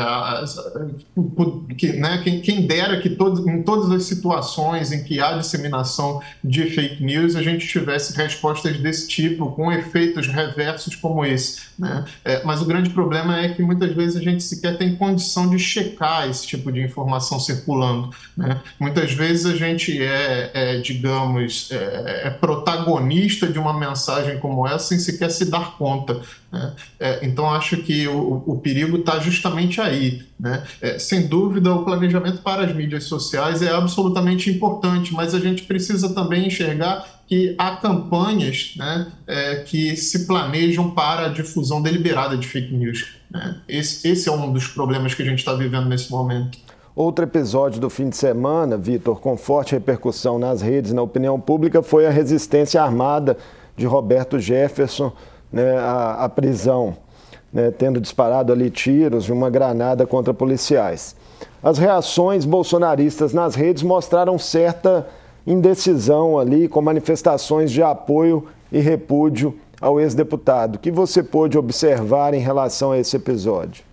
que, 1.75 1.93
né, 1.93 2.21
quem, 2.23 2.39
quem, 2.39 2.67
dera 2.67 3.01
que 3.01 3.09
em 3.09 3.63
todas 3.63 3.89
as 3.89 4.03
situações 4.03 4.91
em 4.91 5.03
que 5.03 5.19
há 5.19 5.31
disseminação 5.37 6.21
de 6.43 6.65
fake 6.65 7.03
news 7.03 7.35
a 7.35 7.41
gente 7.41 7.67
tivesse 7.67 8.15
respostas 8.15 8.77
desse 8.77 9.07
tipo, 9.07 9.51
com 9.53 9.71
efeitos 9.71 10.27
reversos 10.27 10.95
como 10.95 11.25
esse. 11.25 11.61
Né? 11.79 12.05
É, 12.23 12.43
mas 12.43 12.61
o 12.61 12.65
grande 12.65 12.91
problema 12.91 13.39
é 13.39 13.49
que 13.49 13.63
muitas 13.63 13.91
vezes 13.95 14.17
a 14.17 14.21
gente 14.21 14.43
sequer 14.43 14.77
tem 14.77 14.95
condição 14.95 15.49
de 15.49 15.57
checar 15.57 16.29
esse 16.29 16.45
tipo 16.45 16.71
de 16.71 16.81
informação 16.83 17.39
circulando. 17.39 18.11
Né? 18.37 18.61
Muitas 18.79 19.13
vezes 19.13 19.47
a 19.47 19.55
gente 19.55 19.99
é, 19.99 20.51
é 20.53 20.77
digamos, 20.79 21.69
é, 21.71 22.27
é 22.27 22.29
protagonista 22.29 23.47
de 23.47 23.57
uma 23.57 23.73
mensagem 23.73 24.37
como 24.37 24.67
essa 24.67 24.89
sem 24.89 24.99
sequer 24.99 25.31
se 25.31 25.45
dar 25.49 25.77
conta. 25.77 26.21
Né? 26.51 26.73
É, 26.99 27.25
então, 27.25 27.49
acho 27.49 27.77
que 27.77 28.07
o, 28.07 28.43
o 28.45 28.59
perigo 28.59 28.97
está 28.97 29.19
justamente 29.19 29.79
aí. 29.79 30.23
Né? 30.39 30.63
É, 30.81 30.97
sem 30.97 31.27
dúvida, 31.27 31.73
o 31.73 31.83
planejamento 31.83 32.41
para 32.41 32.63
as 32.63 32.73
mídias 32.73 33.05
sociais 33.05 33.61
é 33.61 33.69
absolutamente 33.69 34.49
importante, 34.49 35.13
mas 35.13 35.35
a 35.35 35.39
gente 35.39 35.63
precisa 35.63 36.13
também 36.13 36.47
enxergar 36.47 37.05
que 37.27 37.55
há 37.59 37.75
campanhas 37.75 38.73
né, 38.75 39.07
é, 39.27 39.57
que 39.57 39.95
se 39.95 40.25
planejam 40.25 40.89
para 40.91 41.27
a 41.27 41.29
difusão 41.29 41.81
deliberada 41.81 42.35
de 42.35 42.47
fake 42.47 42.73
news. 42.73 43.19
Né? 43.29 43.57
Esse, 43.67 44.07
esse 44.07 44.27
é 44.27 44.31
um 44.31 44.51
dos 44.51 44.67
problemas 44.67 45.13
que 45.13 45.21
a 45.21 45.25
gente 45.25 45.39
está 45.39 45.53
vivendo 45.53 45.87
nesse 45.87 46.09
momento. 46.09 46.57
Outro 46.95 47.23
episódio 47.23 47.79
do 47.79 47.89
fim 47.89 48.09
de 48.09 48.17
semana, 48.17 48.75
Vitor, 48.75 49.19
com 49.19 49.37
forte 49.37 49.73
repercussão 49.73 50.39
nas 50.39 50.61
redes 50.61 50.91
e 50.91 50.95
na 50.95 51.03
opinião 51.03 51.39
pública, 51.39 51.83
foi 51.83 52.07
a 52.07 52.09
resistência 52.09 52.81
armada 52.81 53.37
de 53.77 53.85
Roberto 53.85 54.39
Jefferson 54.39 55.13
né, 55.51 55.77
a, 55.77 56.25
a 56.25 56.29
prisão, 56.29 56.95
né, 57.51 57.71
tendo 57.71 57.99
disparado 57.99 58.53
ali 58.53 58.69
tiros 58.69 59.25
de 59.25 59.33
uma 59.33 59.49
granada 59.49 60.05
contra 60.05 60.33
policiais. 60.33 61.15
As 61.61 61.77
reações 61.77 62.45
bolsonaristas 62.45 63.33
nas 63.33 63.55
redes 63.55 63.83
mostraram 63.83 64.37
certa 64.37 65.07
indecisão 65.45 66.37
ali, 66.37 66.67
com 66.67 66.81
manifestações 66.81 67.71
de 67.71 67.81
apoio 67.81 68.47
e 68.71 68.79
repúdio 68.79 69.57
ao 69.81 69.99
ex-deputado. 69.99 70.75
O 70.75 70.79
que 70.79 70.91
você 70.91 71.23
pôde 71.23 71.57
observar 71.57 72.33
em 72.33 72.39
relação 72.39 72.91
a 72.91 72.97
esse 72.97 73.15
episódio? 73.15 73.83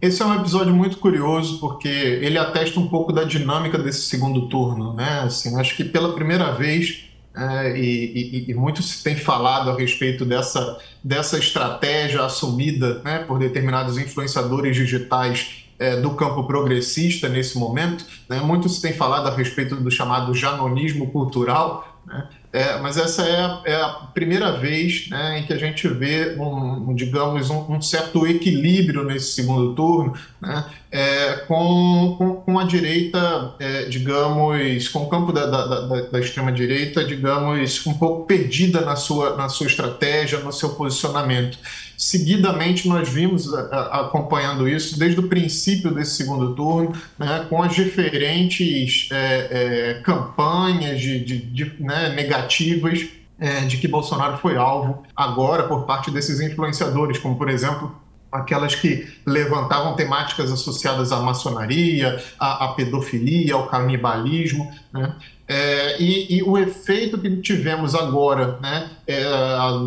Esse 0.00 0.20
é 0.20 0.26
um 0.26 0.34
episódio 0.34 0.74
muito 0.74 0.98
curioso 0.98 1.60
porque 1.60 1.88
ele 1.88 2.36
atesta 2.36 2.80
um 2.80 2.88
pouco 2.88 3.12
da 3.12 3.24
dinâmica 3.24 3.78
desse 3.78 4.02
segundo 4.02 4.48
turno, 4.48 4.92
né? 4.94 5.20
Assim, 5.24 5.58
acho 5.58 5.76
que 5.76 5.84
pela 5.84 6.12
primeira 6.12 6.50
vez 6.52 7.11
é, 7.34 7.78
e, 7.78 8.44
e, 8.46 8.50
e, 8.50 8.54
muito 8.54 8.82
se 8.82 9.02
tem 9.02 9.16
falado 9.16 9.70
a 9.70 9.76
respeito 9.76 10.24
dessa, 10.24 10.78
dessa 11.02 11.38
estratégia 11.38 12.22
assumida 12.22 13.00
né, 13.02 13.20
por 13.20 13.38
determinados 13.38 13.96
influenciadores 13.96 14.76
digitais 14.76 15.64
é, 15.78 15.96
do 15.96 16.10
campo 16.10 16.44
progressista 16.44 17.28
nesse 17.28 17.58
momento. 17.58 18.04
Né, 18.28 18.38
muito 18.40 18.68
se 18.68 18.82
tem 18.82 18.92
falado 18.92 19.28
a 19.28 19.34
respeito 19.34 19.76
do 19.76 19.90
chamado 19.90 20.34
janonismo 20.34 21.10
cultural, 21.10 22.00
né, 22.06 22.28
é, 22.52 22.78
mas 22.78 22.98
essa 22.98 23.22
é 23.22 23.40
a, 23.40 23.62
é 23.64 23.74
a, 23.74 23.88
primeira 24.12 24.52
vez 24.52 25.08
né, 25.08 25.38
em 25.38 25.46
que 25.46 25.54
a 25.54 25.56
gente 25.56 25.88
vê, 25.88 26.36
um, 26.38 26.90
um 26.90 26.94
digamos, 26.94 27.48
um, 27.48 27.72
um, 27.72 27.80
certo 27.80 28.26
equilíbrio 28.26 29.04
nesse 29.04 29.32
segundo 29.32 29.74
turno, 29.74 30.12
né, 30.38 30.66
é, 30.90 31.32
com, 31.48 32.14
com, 32.18 32.34
com, 32.36 32.58
a 32.58 32.64
direita, 32.64 33.54
é, 33.58 33.86
digamos, 33.86 34.86
com 34.88 35.04
o 35.04 35.08
campo 35.08 35.32
da, 35.32 35.46
da, 35.46 35.64
da, 35.64 36.00
da 36.02 36.20
extrema-direita, 36.20 37.02
digamos, 37.02 37.86
um 37.86 37.94
pouco 37.94 38.26
perdida 38.26 38.82
na 38.82 38.96
sua, 38.96 39.34
na 39.34 39.48
sua 39.48 39.66
estratégia, 39.66 40.38
no 40.40 40.52
seu 40.52 40.74
posicionamento. 40.74 41.56
Seguidamente, 42.02 42.88
nós 42.88 43.08
vimos 43.08 43.54
acompanhando 43.54 44.68
isso 44.68 44.98
desde 44.98 45.20
o 45.20 45.28
princípio 45.28 45.94
desse 45.94 46.16
segundo 46.16 46.52
turno, 46.52 46.92
né, 47.16 47.46
com 47.48 47.62
as 47.62 47.72
diferentes 47.72 49.08
é, 49.12 49.94
é, 49.94 49.94
campanhas 50.02 51.00
de, 51.00 51.24
de, 51.24 51.38
de 51.38 51.72
né, 51.78 52.08
negativas 52.08 53.06
é, 53.38 53.60
de 53.60 53.76
que 53.76 53.86
Bolsonaro 53.86 54.36
foi 54.38 54.56
alvo 54.56 55.04
agora 55.14 55.62
por 55.68 55.86
parte 55.86 56.10
desses 56.10 56.40
influenciadores, 56.40 57.18
como 57.18 57.38
por 57.38 57.48
exemplo 57.48 57.94
aquelas 58.32 58.74
que 58.74 59.06
levantavam 59.24 59.94
temáticas 59.94 60.50
associadas 60.50 61.12
à 61.12 61.20
maçonaria, 61.20 62.20
à, 62.36 62.64
à 62.64 62.68
pedofilia, 62.72 63.54
ao 63.54 63.68
canibalismo. 63.68 64.68
Né? 64.92 65.14
É, 65.52 66.00
e, 66.00 66.38
e, 66.38 66.42
o 66.42 66.56
efeito 66.56 67.18
que 67.18 67.36
tivemos 67.36 67.94
agora, 67.94 68.58
né, 68.62 68.90
é, 69.06 69.22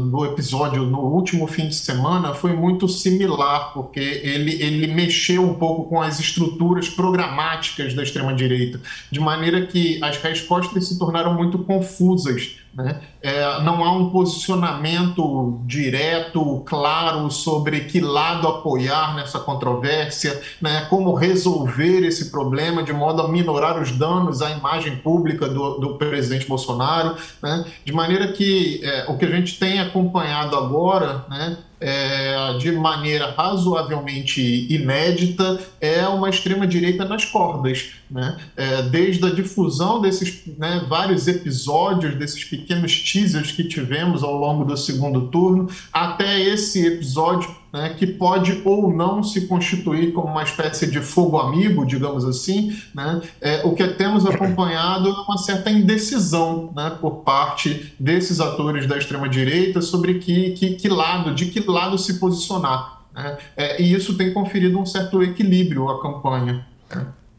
no 0.05 0.23
episódio 0.23 0.83
no 0.83 0.99
último 0.99 1.47
fim 1.47 1.67
de 1.67 1.73
semana, 1.73 2.35
foi 2.35 2.53
muito 2.53 2.87
similar, 2.87 3.73
porque 3.73 3.99
ele, 3.99 4.61
ele 4.61 4.93
mexeu 4.93 5.43
um 5.43 5.55
pouco 5.55 5.89
com 5.89 5.99
as 5.99 6.19
estruturas 6.19 6.87
programáticas 6.87 7.95
da 7.95 8.03
extrema-direita, 8.03 8.79
de 9.09 9.19
maneira 9.19 9.65
que 9.65 9.99
as 10.03 10.17
respostas 10.17 10.87
se 10.87 10.99
tornaram 10.99 11.33
muito 11.33 11.57
confusas. 11.59 12.57
Né? 12.75 12.99
É, 13.21 13.61
não 13.61 13.83
há 13.85 13.91
um 13.93 14.09
posicionamento 14.09 15.61
direto, 15.65 16.61
claro, 16.65 17.31
sobre 17.31 17.81
que 17.85 18.01
lado 18.01 18.47
apoiar 18.47 19.15
nessa 19.15 19.39
controvérsia, 19.39 20.41
né? 20.61 20.85
como 20.89 21.13
resolver 21.13 22.05
esse 22.05 22.29
problema 22.29 22.83
de 22.83 22.91
modo 22.91 23.21
a 23.21 23.29
minorar 23.29 23.81
os 23.81 23.91
danos 23.91 24.41
à 24.41 24.51
imagem 24.51 24.97
pública 24.97 25.47
do, 25.47 25.79
do 25.79 25.97
presidente 25.97 26.47
Bolsonaro. 26.47 27.15
Né? 27.41 27.65
De 27.85 27.93
maneira 27.93 28.33
que 28.33 28.81
é, 28.83 29.05
o 29.07 29.17
que 29.17 29.23
a 29.23 29.31
gente 29.31 29.57
tem 29.57 29.79
acompanhado 29.79 30.57
agora 30.57 31.25
né, 31.29 31.57
é, 31.85 32.57
de 32.57 32.71
maneira 32.71 33.29
razoavelmente 33.37 34.41
inédita, 34.73 35.61
é 35.79 36.07
uma 36.07 36.31
extrema-direita 36.31 37.05
nas 37.05 37.25
cordas. 37.25 37.91
Né? 38.09 38.37
É, 38.57 38.81
desde 38.81 39.23
a 39.23 39.29
difusão 39.29 40.01
desses 40.01 40.41
né, 40.57 40.83
vários 40.89 41.27
episódios, 41.27 42.15
desses 42.15 42.43
pequenos 42.43 42.99
teasers 43.03 43.51
que 43.51 43.63
tivemos 43.65 44.23
ao 44.23 44.35
longo 44.35 44.65
do 44.65 44.75
segundo 44.75 45.27
turno, 45.27 45.69
até 45.93 46.41
esse 46.41 46.87
episódio 46.87 47.55
né, 47.75 47.93
que 47.97 48.07
pode 48.07 48.61
ou 48.63 48.89
não 48.89 49.21
se 49.21 49.47
constituir 49.47 50.13
como 50.13 50.29
uma 50.29 50.43
espécie 50.43 50.89
de 50.89 51.01
fogo 51.01 51.37
amigo, 51.37 51.85
digamos 51.85 52.23
assim, 52.23 52.73
né, 52.95 53.19
é, 53.41 53.65
o 53.65 53.75
que 53.75 53.85
temos 53.89 54.25
acompanhado 54.25 55.09
é 55.09 55.11
uma 55.11 55.37
certa 55.37 55.69
indecisão 55.69 56.71
né, 56.73 56.97
por 57.01 57.17
parte 57.17 57.93
desses 57.99 58.39
atores 58.39 58.87
da 58.87 58.97
extrema-direita 58.97 59.81
sobre 59.81 60.19
que, 60.19 60.51
que, 60.51 60.75
que, 60.75 60.87
lado, 60.87 61.35
de 61.35 61.47
que 61.47 61.59
lado 61.69 61.97
se 61.97 62.17
posicionar. 62.17 63.01
Né, 63.13 63.37
é, 63.57 63.81
e 63.81 63.93
isso 63.93 64.17
tem 64.17 64.33
conferido 64.33 64.79
um 64.79 64.85
certo 64.85 65.21
equilíbrio 65.21 65.89
à 65.89 66.01
campanha. 66.01 66.65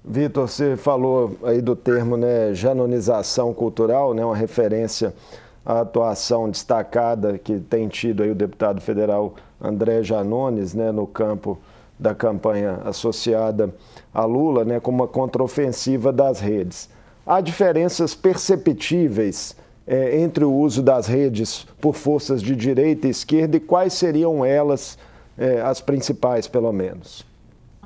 Vitor, 0.05 0.49
você 0.49 0.77
falou 0.77 1.39
aí 1.45 1.63
do 1.63 1.75
termo 1.75 2.19
né, 2.19 2.53
janonização 2.53 3.55
cultural, 3.55 4.13
né, 4.13 4.23
uma 4.23 4.37
referência 4.37 5.15
à 5.65 5.81
atuação 5.81 6.51
destacada 6.51 7.39
que 7.39 7.59
tem 7.59 7.89
tido 7.89 8.23
aí 8.23 8.31
o 8.31 8.35
deputado 8.35 8.83
federal 8.83 9.35
André 9.61 10.03
Janones, 10.03 10.75
né, 10.75 10.93
no 10.93 11.07
campo 11.07 11.59
da 11.99 12.15
campanha 12.15 12.81
associada 12.85 13.75
a 14.13 14.25
Lula, 14.25 14.65
né, 14.65 14.81
como 14.81 15.03
uma 15.03 15.09
contraofensiva 15.09 16.13
das 16.13 16.41
redes. 16.41 16.89
Há 17.27 17.41
diferenças 17.41 18.15
perceptíveis 18.15 19.57
é, 19.87 20.21
entre 20.21 20.45
o 20.45 20.53
uso 20.53 20.83
das 20.83 21.07
redes 21.07 21.67
por 21.81 21.95
forças 21.95 22.43
de 22.43 22.55
direita 22.55 23.07
e 23.07 23.11
esquerda 23.11 23.57
e 23.57 23.61
quais 23.61 23.95
seriam 23.95 24.45
elas, 24.45 24.99
é, 25.39 25.61
as 25.61 25.81
principais, 25.81 26.47
pelo 26.47 26.73
menos? 26.73 27.25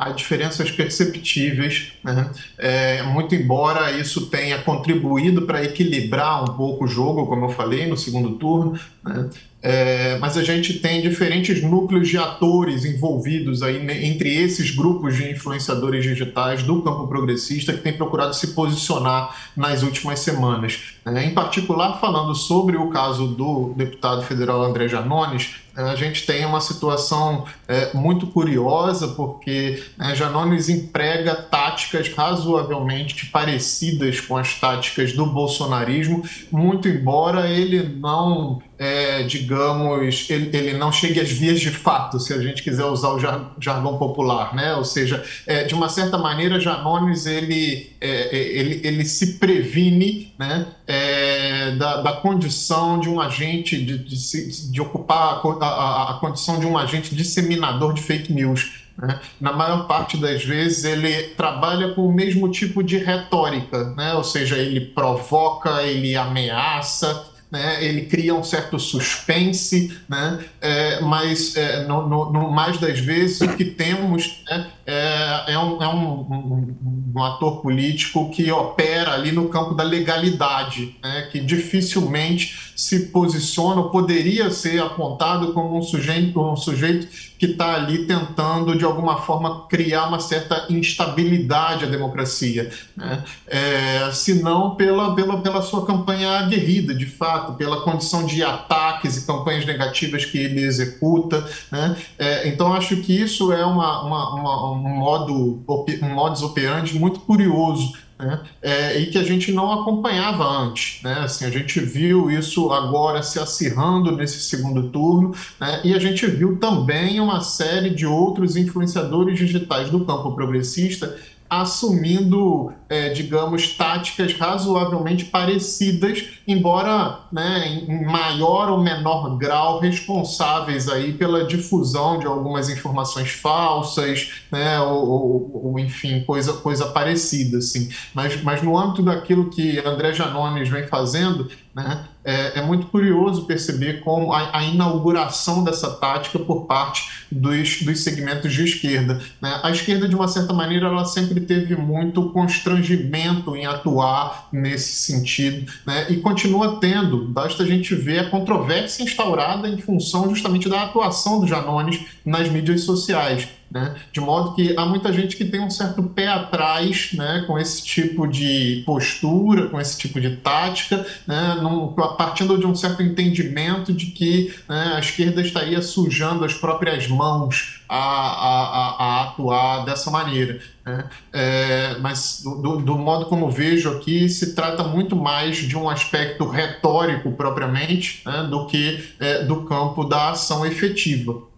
há 0.01 0.09
diferenças 0.13 0.71
perceptíveis, 0.71 1.93
né? 2.03 2.31
é, 2.57 3.03
muito 3.03 3.35
embora 3.35 3.93
isso 3.93 4.31
tenha 4.31 4.63
contribuído 4.63 5.43
para 5.43 5.63
equilibrar 5.63 6.43
um 6.43 6.57
pouco 6.57 6.87
o 6.87 6.89
jogo, 6.89 7.27
como 7.27 7.45
eu 7.45 7.51
falei 7.51 7.87
no 7.87 7.99
segundo 7.99 8.37
turno, 8.37 8.81
né? 9.05 9.29
É, 9.63 10.17
mas 10.19 10.39
a 10.39 10.43
gente 10.43 10.79
tem 10.79 11.03
diferentes 11.03 11.63
núcleos 11.63 12.09
de 12.09 12.17
atores 12.17 12.87
envolvidos 12.87 13.63
aí 13.63 13.77
entre 14.07 14.35
esses 14.35 14.71
grupos 14.75 15.17
de 15.17 15.31
influenciadores 15.31 16.03
digitais 16.03 16.63
do 16.63 16.81
campo 16.81 17.07
progressista 17.07 17.75
que 17.75 17.81
têm 17.81 17.93
procurado 17.93 18.35
se 18.35 18.49
posicionar 18.49 19.37
nas 19.55 19.83
últimas 19.83 20.21
semanas. 20.21 20.95
É, 21.05 21.25
em 21.25 21.35
particular, 21.35 22.01
falando 22.01 22.35
sobre 22.35 22.79
o 22.79 22.89
caso 22.89 23.27
do 23.27 23.75
deputado 23.77 24.23
federal 24.23 24.63
André 24.63 24.89
Janones, 24.89 25.57
a 25.75 25.95
gente 25.95 26.27
tem 26.27 26.45
uma 26.45 26.61
situação 26.61 27.45
é, 27.69 27.95
muito 27.95 28.27
curiosa, 28.27 29.09
porque 29.09 29.83
né, 29.97 30.15
Janones 30.15 30.69
emprega 30.69 31.35
táticas 31.35 32.13
razoavelmente 32.13 33.27
parecidas 33.27 34.21
com 34.21 34.37
as 34.37 34.55
táticas 34.55 35.13
do 35.13 35.27
bolsonarismo, 35.27 36.23
muito 36.51 36.89
embora 36.89 37.49
ele 37.49 37.83
não 37.83 38.61
é, 38.81 39.23
digamos, 39.25 40.31
ele, 40.31 40.57
ele, 40.57 40.79
não 40.79 40.91
chegue 40.91 41.21
às 41.21 41.31
vias 41.31 41.61
de 41.61 41.69
fato, 41.69 42.19
se 42.19 42.33
a 42.33 42.39
gente 42.39 42.63
quiser 42.63 42.87
usar 42.87 43.11
o 43.11 43.21
jar, 43.21 43.53
jargão 43.61 43.99
popular, 43.99 44.55
né? 44.55 44.75
Ou 44.75 44.87
seja, 44.87 45.23
é, 45.47 45.65
de 45.65 45.75
uma 45.75 45.91
certa 45.91 46.17
maneira, 46.17 46.59
Janones 46.59 47.27
ele, 47.27 47.91
é, 48.01 48.35
é 48.35 48.59
ele, 48.59 48.81
ele 48.83 49.05
se 49.05 49.35
previne, 49.35 50.33
né? 50.39 50.67
É, 50.87 51.73
da, 51.73 52.01
da, 52.01 52.13
condição 52.15 52.99
de 52.99 53.11
um 53.11 53.21
agente 53.21 53.77
de, 53.85 53.99
de, 53.99 54.73
de 54.73 54.81
ocupar 54.81 55.35
a, 55.35 55.41
a, 55.67 56.11
a 56.11 56.15
condição 56.15 56.59
de 56.59 56.67
um 56.67 56.77
agente 56.77 57.15
disseminador 57.15 57.93
de 57.93 58.03
fake 58.03 58.33
news. 58.33 58.85
Né? 58.97 59.19
Na 59.41 59.53
maior 59.53 59.87
parte 59.87 60.17
das 60.17 60.45
vezes, 60.45 60.85
ele 60.85 61.35
trabalha 61.35 61.95
com 61.95 62.07
o 62.07 62.13
mesmo 62.13 62.49
tipo 62.51 62.83
de 62.83 62.99
retórica, 62.99 63.95
né? 63.95 64.15
ou 64.15 64.25
seja, 64.25 64.57
ele 64.57 64.81
provoca, 64.81 65.83
ele 65.83 66.17
ameaça, 66.17 67.27
né? 67.51 67.85
ele 67.85 68.03
cria 68.03 68.35
um 68.35 68.45
certo 68.45 68.79
suspense, 68.79 69.97
né? 70.09 70.45
É, 70.61 71.01
mas 71.01 71.57
é, 71.57 71.85
no, 71.85 72.09
no, 72.09 72.33
no, 72.33 72.51
mais 72.51 72.79
das 72.79 73.01
vezes 73.01 73.41
o 73.41 73.57
que 73.57 73.65
temos 73.65 74.45
né? 74.49 74.69
É, 74.91 75.53
é, 75.53 75.59
um, 75.59 75.81
é 75.81 75.89
um, 75.89 76.21
um, 76.21 77.13
um, 77.15 77.23
ator 77.23 77.63
político 77.63 78.29
que 78.31 78.51
opera 78.51 79.13
ali 79.13 79.31
no 79.31 79.49
campo 79.49 79.73
da 79.73 79.85
legalidade, 79.85 80.97
né? 81.01 81.29
que 81.31 81.39
dificilmente 81.39 82.73
se 82.75 83.07
posiciona 83.07 83.83
ou 83.83 83.91
poderia 83.91 84.51
ser 84.51 84.83
apontado 84.83 85.53
como 85.53 85.79
um 85.79 85.83
sujeito, 85.83 86.41
um 86.41 86.57
sujeito 86.57 87.07
que 87.39 87.47
está 87.47 87.75
ali 87.75 88.07
tentando, 88.07 88.77
de 88.77 88.85
alguma 88.85 89.23
forma, 89.23 89.67
criar 89.69 90.09
uma 90.09 90.21
certa 90.21 90.67
instabilidade 90.69 91.85
à 91.85 91.89
democracia, 91.89 92.71
né? 92.97 93.23
é, 93.47 94.11
se 94.13 94.43
não 94.43 94.75
pela, 94.75 95.15
pela, 95.15 95.41
pela 95.41 95.63
sua 95.63 95.87
campanha 95.87 96.39
aguerrida, 96.39 96.95
de 96.95 97.07
fato, 97.07 97.55
pela 97.55 97.83
condição 97.83 98.27
de 98.27 98.43
ataques 98.43 99.17
e 99.17 99.27
campanhas 99.27 99.65
negativas 99.65 100.25
que 100.25 100.37
ele 100.37 100.63
executa. 100.63 101.49
Né? 101.71 101.97
É, 102.19 102.49
então, 102.49 102.75
acho 102.75 102.97
que 102.97 103.19
isso 103.19 103.53
é 103.53 103.65
uma, 103.65 104.03
uma, 104.03 104.35
uma, 104.35 104.71
um, 104.87 104.99
modo, 104.99 105.63
um 106.03 106.15
modus 106.15 106.43
operandi 106.43 106.99
muito 106.99 107.21
curioso 107.21 107.93
né? 108.21 108.43
É, 108.61 109.01
e 109.01 109.07
que 109.07 109.19
a 109.19 109.25
gente 109.25 109.51
não 109.51 109.73
acompanhava 109.73 110.45
antes. 110.45 111.03
Né? 111.03 111.21
Assim, 111.21 111.45
a 111.45 111.51
gente 111.51 111.81
viu 111.81 112.31
isso 112.31 112.71
agora 112.71 113.23
se 113.23 113.39
acirrando 113.39 114.15
nesse 114.15 114.41
segundo 114.43 114.89
turno, 114.91 115.35
né? 115.59 115.81
e 115.85 115.95
a 115.95 115.99
gente 115.99 116.27
viu 116.27 116.59
também 116.59 117.19
uma 117.19 117.41
série 117.41 117.91
de 117.91 118.07
outros 118.07 118.57
influenciadores 118.57 119.39
digitais 119.39 119.91
do 119.91 120.05
campo 120.05 120.33
progressista 120.33 121.17
assumindo, 121.51 122.73
é, 122.89 123.09
digamos, 123.09 123.77
táticas 123.77 124.33
razoavelmente 124.35 125.25
parecidas, 125.25 126.27
embora 126.47 127.19
né, 127.33 127.67
em 127.89 128.07
maior 128.07 128.71
ou 128.71 128.81
menor 128.81 129.37
grau 129.37 129.81
responsáveis 129.81 130.89
aí 130.89 131.13
pela 131.13 131.45
difusão 131.45 132.21
de 132.21 132.27
algumas 132.27 132.71
informações 132.71 133.31
falsas, 133.31 134.45
né, 134.53 134.81
ou, 134.81 135.09
ou, 135.09 135.61
ou, 135.65 135.79
enfim, 135.81 136.23
coisa, 136.23 136.53
coisa 136.53 136.87
parecida, 136.87 137.59
assim. 137.59 137.91
Mas, 138.15 138.41
mas 138.45 138.63
no 138.63 138.79
âmbito 138.79 139.03
daquilo 139.03 139.51
que 139.51 139.81
André 139.85 140.13
Janones 140.13 140.69
vem 140.69 140.87
fazendo, 140.87 141.51
né, 141.75 142.05
é, 142.31 142.61
é, 142.61 142.63
muito 142.63 142.87
curioso 142.87 143.45
perceber 143.45 144.01
como 144.01 144.33
a, 144.33 144.59
a, 144.59 144.65
inauguração 144.65 145.65
dessa 145.65 145.91
tática 145.91 146.39
por 146.39 146.67
parte 146.67 147.25
dos, 147.31 147.83
dos 147.83 148.05
segmentos 148.05 148.53
de 148.53 148.63
esquerda. 148.63 149.21
Né? 149.41 149.61
A 149.63 149.71
esquerda, 149.71 150.09
de 150.09 150.15
uma 150.15 150.29
certa 150.29 150.53
maneira, 150.53 150.87
ela 150.87 151.05
sempre 151.05 151.41
teve 151.41 151.75
muito 151.75 152.31
constrangimento 152.31 153.57
em 153.57 153.67
atuar 153.67 154.49
nesse 154.53 155.13
sentido 155.13 155.73
né? 155.85 156.07
e 156.09 156.19
continua 156.19 156.79
tendo. 156.81 157.27
Basta 157.27 157.65
a 157.65 157.67
gente 157.67 157.95
ver 157.97 158.21
a 158.21 158.31
controvérsia 158.31 159.03
instaurada 159.03 159.69
em 159.69 159.79
função 159.79 160.31
justamente 160.31 160.69
da 160.69 160.85
atuação 160.85 161.41
do 161.41 161.49
Janones 161.49 162.01
nas 162.25 162.49
mídias 162.49 162.83
sociais. 162.83 163.49
Né? 163.71 163.95
De 164.13 164.21
modo 164.21 164.55
que 164.55 164.75
há 164.77 164.85
muita 164.85 165.13
gente 165.13 165.37
que 165.37 165.45
tem 165.45 165.61
um 165.61 165.71
certo 165.71 166.03
pé 166.03 166.27
atrás 166.27 167.11
né, 167.13 167.45
com 167.47 167.57
esse 167.57 167.85
tipo 167.85 168.27
de 168.27 168.83
postura, 168.85 169.69
com 169.69 169.81
esse 169.81 169.97
tipo 169.97 170.21
de 170.21 170.37
tática, 170.37 171.07
né, 171.25 171.57
num, 171.63 171.89
partindo 171.89 172.59
de 172.59 172.67
um 172.67 172.75
certo 172.75 173.01
entendimento 173.01 173.93
de 173.93 174.07
que 174.07 174.53
né, 174.69 174.95
a 174.97 174.99
esquerda 174.99 175.41
estaria 175.41 175.81
sujando 175.83 176.45
as 176.45 176.53
próprias 176.53 177.07
mãos 177.07 177.81
a, 177.89 177.97
a, 177.97 179.05
a 179.05 179.23
atuar 179.23 179.85
dessa 179.85 180.11
maneira. 180.11 180.61
Né? 180.85 181.05
É, 181.33 181.97
mas 182.01 182.43
do, 182.43 182.77
do, 182.79 182.99
modo 182.99 183.27
como 183.27 183.51
vejo 183.51 183.91
aqui, 183.91 184.29
se 184.29 184.55
trata 184.55 184.83
muito 184.83 185.15
mais 185.15 185.59
de 185.59 185.77
um 185.77 185.89
aspecto 185.89 186.49
retórico 186.49 187.31
propriamente 187.33 188.23
né, 188.27 188.49
do 188.51 188.67
que 188.67 189.13
é, 189.21 189.45
do 189.45 189.63
campo 189.63 190.05
da 190.05 190.31
ação 190.31 190.67
efetiva. 190.67 191.50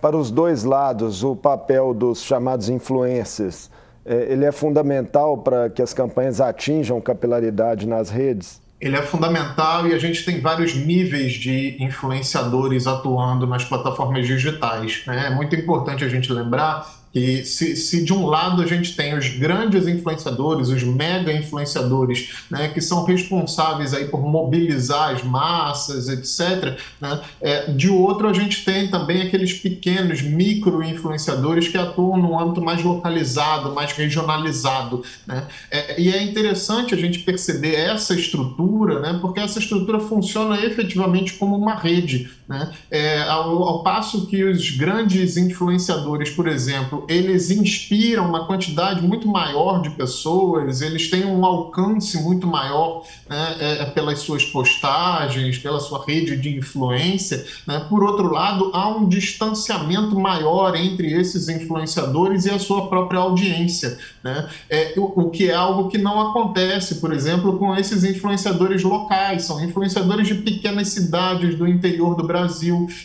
Para 0.00 0.16
os 0.16 0.30
dois 0.30 0.64
lados, 0.64 1.22
o 1.22 1.36
papel 1.36 1.92
dos 1.94 2.22
chamados 2.22 2.68
influencers 2.68 3.70
é, 4.04 4.32
ele 4.32 4.44
é 4.44 4.52
fundamental 4.52 5.38
para 5.38 5.70
que 5.70 5.80
as 5.80 5.94
campanhas 5.94 6.40
atinjam 6.40 7.00
capilaridade 7.00 7.86
nas 7.86 8.10
redes? 8.10 8.60
Ele 8.80 8.96
é 8.96 9.02
fundamental 9.02 9.86
e 9.86 9.94
a 9.94 9.98
gente 9.98 10.24
tem 10.24 10.40
vários 10.40 10.74
níveis 10.74 11.34
de 11.34 11.76
influenciadores 11.78 12.88
atuando 12.88 13.46
nas 13.46 13.64
plataformas 13.64 14.26
digitais. 14.26 15.04
Né? 15.06 15.26
É 15.26 15.30
muito 15.30 15.54
importante 15.54 16.04
a 16.04 16.08
gente 16.08 16.32
lembrar 16.32 17.01
que 17.12 17.44
se, 17.44 17.76
se, 17.76 18.04
de 18.04 18.12
um 18.12 18.26
lado 18.26 18.62
a 18.62 18.66
gente 18.66 18.96
tem 18.96 19.16
os 19.16 19.28
grandes 19.28 19.86
influenciadores, 19.86 20.68
os 20.68 20.82
mega 20.82 21.32
influenciadores, 21.32 22.32
né, 22.50 22.68
que 22.68 22.80
são 22.80 23.04
responsáveis 23.04 23.92
aí 23.92 24.06
por 24.06 24.22
mobilizar 24.22 25.14
as 25.14 25.22
massas, 25.22 26.08
etc., 26.08 26.78
né, 27.00 27.20
é, 27.40 27.70
de 27.70 27.90
outro 27.90 28.28
a 28.28 28.32
gente 28.32 28.64
tem 28.64 28.88
também 28.88 29.22
aqueles 29.22 29.52
pequenos 29.52 30.22
micro 30.22 30.82
influenciadores 30.82 31.68
que 31.68 31.76
atuam 31.76 32.16
no 32.16 32.38
âmbito 32.38 32.62
mais 32.62 32.82
localizado, 32.82 33.74
mais 33.74 33.92
regionalizado. 33.92 35.04
Né? 35.26 35.46
É, 35.70 36.00
e 36.00 36.10
é 36.10 36.22
interessante 36.22 36.94
a 36.94 36.96
gente 36.96 37.18
perceber 37.18 37.74
essa 37.74 38.14
estrutura, 38.14 39.00
né, 39.00 39.18
porque 39.20 39.40
essa 39.40 39.58
estrutura 39.58 40.00
funciona 40.00 40.64
efetivamente 40.64 41.34
como 41.34 41.56
uma 41.56 41.74
rede. 41.74 42.30
Né? 42.52 42.70
É, 42.90 43.22
ao, 43.22 43.62
ao 43.62 43.82
passo 43.82 44.26
que 44.26 44.44
os 44.44 44.72
grandes 44.72 45.38
influenciadores, 45.38 46.28
por 46.28 46.46
exemplo, 46.46 47.06
eles 47.08 47.50
inspiram 47.50 48.28
uma 48.28 48.46
quantidade 48.46 49.00
muito 49.00 49.26
maior 49.26 49.80
de 49.80 49.88
pessoas, 49.88 50.82
eles 50.82 51.08
têm 51.08 51.24
um 51.24 51.46
alcance 51.46 52.22
muito 52.22 52.46
maior 52.46 53.04
né, 53.26 53.56
é, 53.58 53.72
é, 53.78 53.84
pelas 53.86 54.18
suas 54.18 54.44
postagens, 54.44 55.56
pela 55.56 55.80
sua 55.80 56.04
rede 56.04 56.36
de 56.36 56.54
influência. 56.54 57.42
Né? 57.66 57.86
Por 57.88 58.04
outro 58.04 58.30
lado, 58.30 58.70
há 58.74 58.86
um 58.86 59.08
distanciamento 59.08 60.14
maior 60.20 60.76
entre 60.76 61.10
esses 61.10 61.48
influenciadores 61.48 62.44
e 62.44 62.50
a 62.50 62.58
sua 62.58 62.86
própria 62.86 63.20
audiência, 63.20 63.96
né? 64.22 64.46
é, 64.68 64.92
o, 64.98 65.22
o 65.22 65.30
que 65.30 65.48
é 65.48 65.54
algo 65.54 65.88
que 65.88 65.96
não 65.96 66.20
acontece, 66.20 66.96
por 66.96 67.14
exemplo, 67.14 67.58
com 67.58 67.74
esses 67.74 68.04
influenciadores 68.04 68.82
locais, 68.82 69.44
são 69.44 69.64
influenciadores 69.64 70.28
de 70.28 70.34
pequenas 70.34 70.88
cidades 70.88 71.54
do 71.54 71.66
interior 71.66 72.14
do 72.14 72.26
Brasil, 72.26 72.41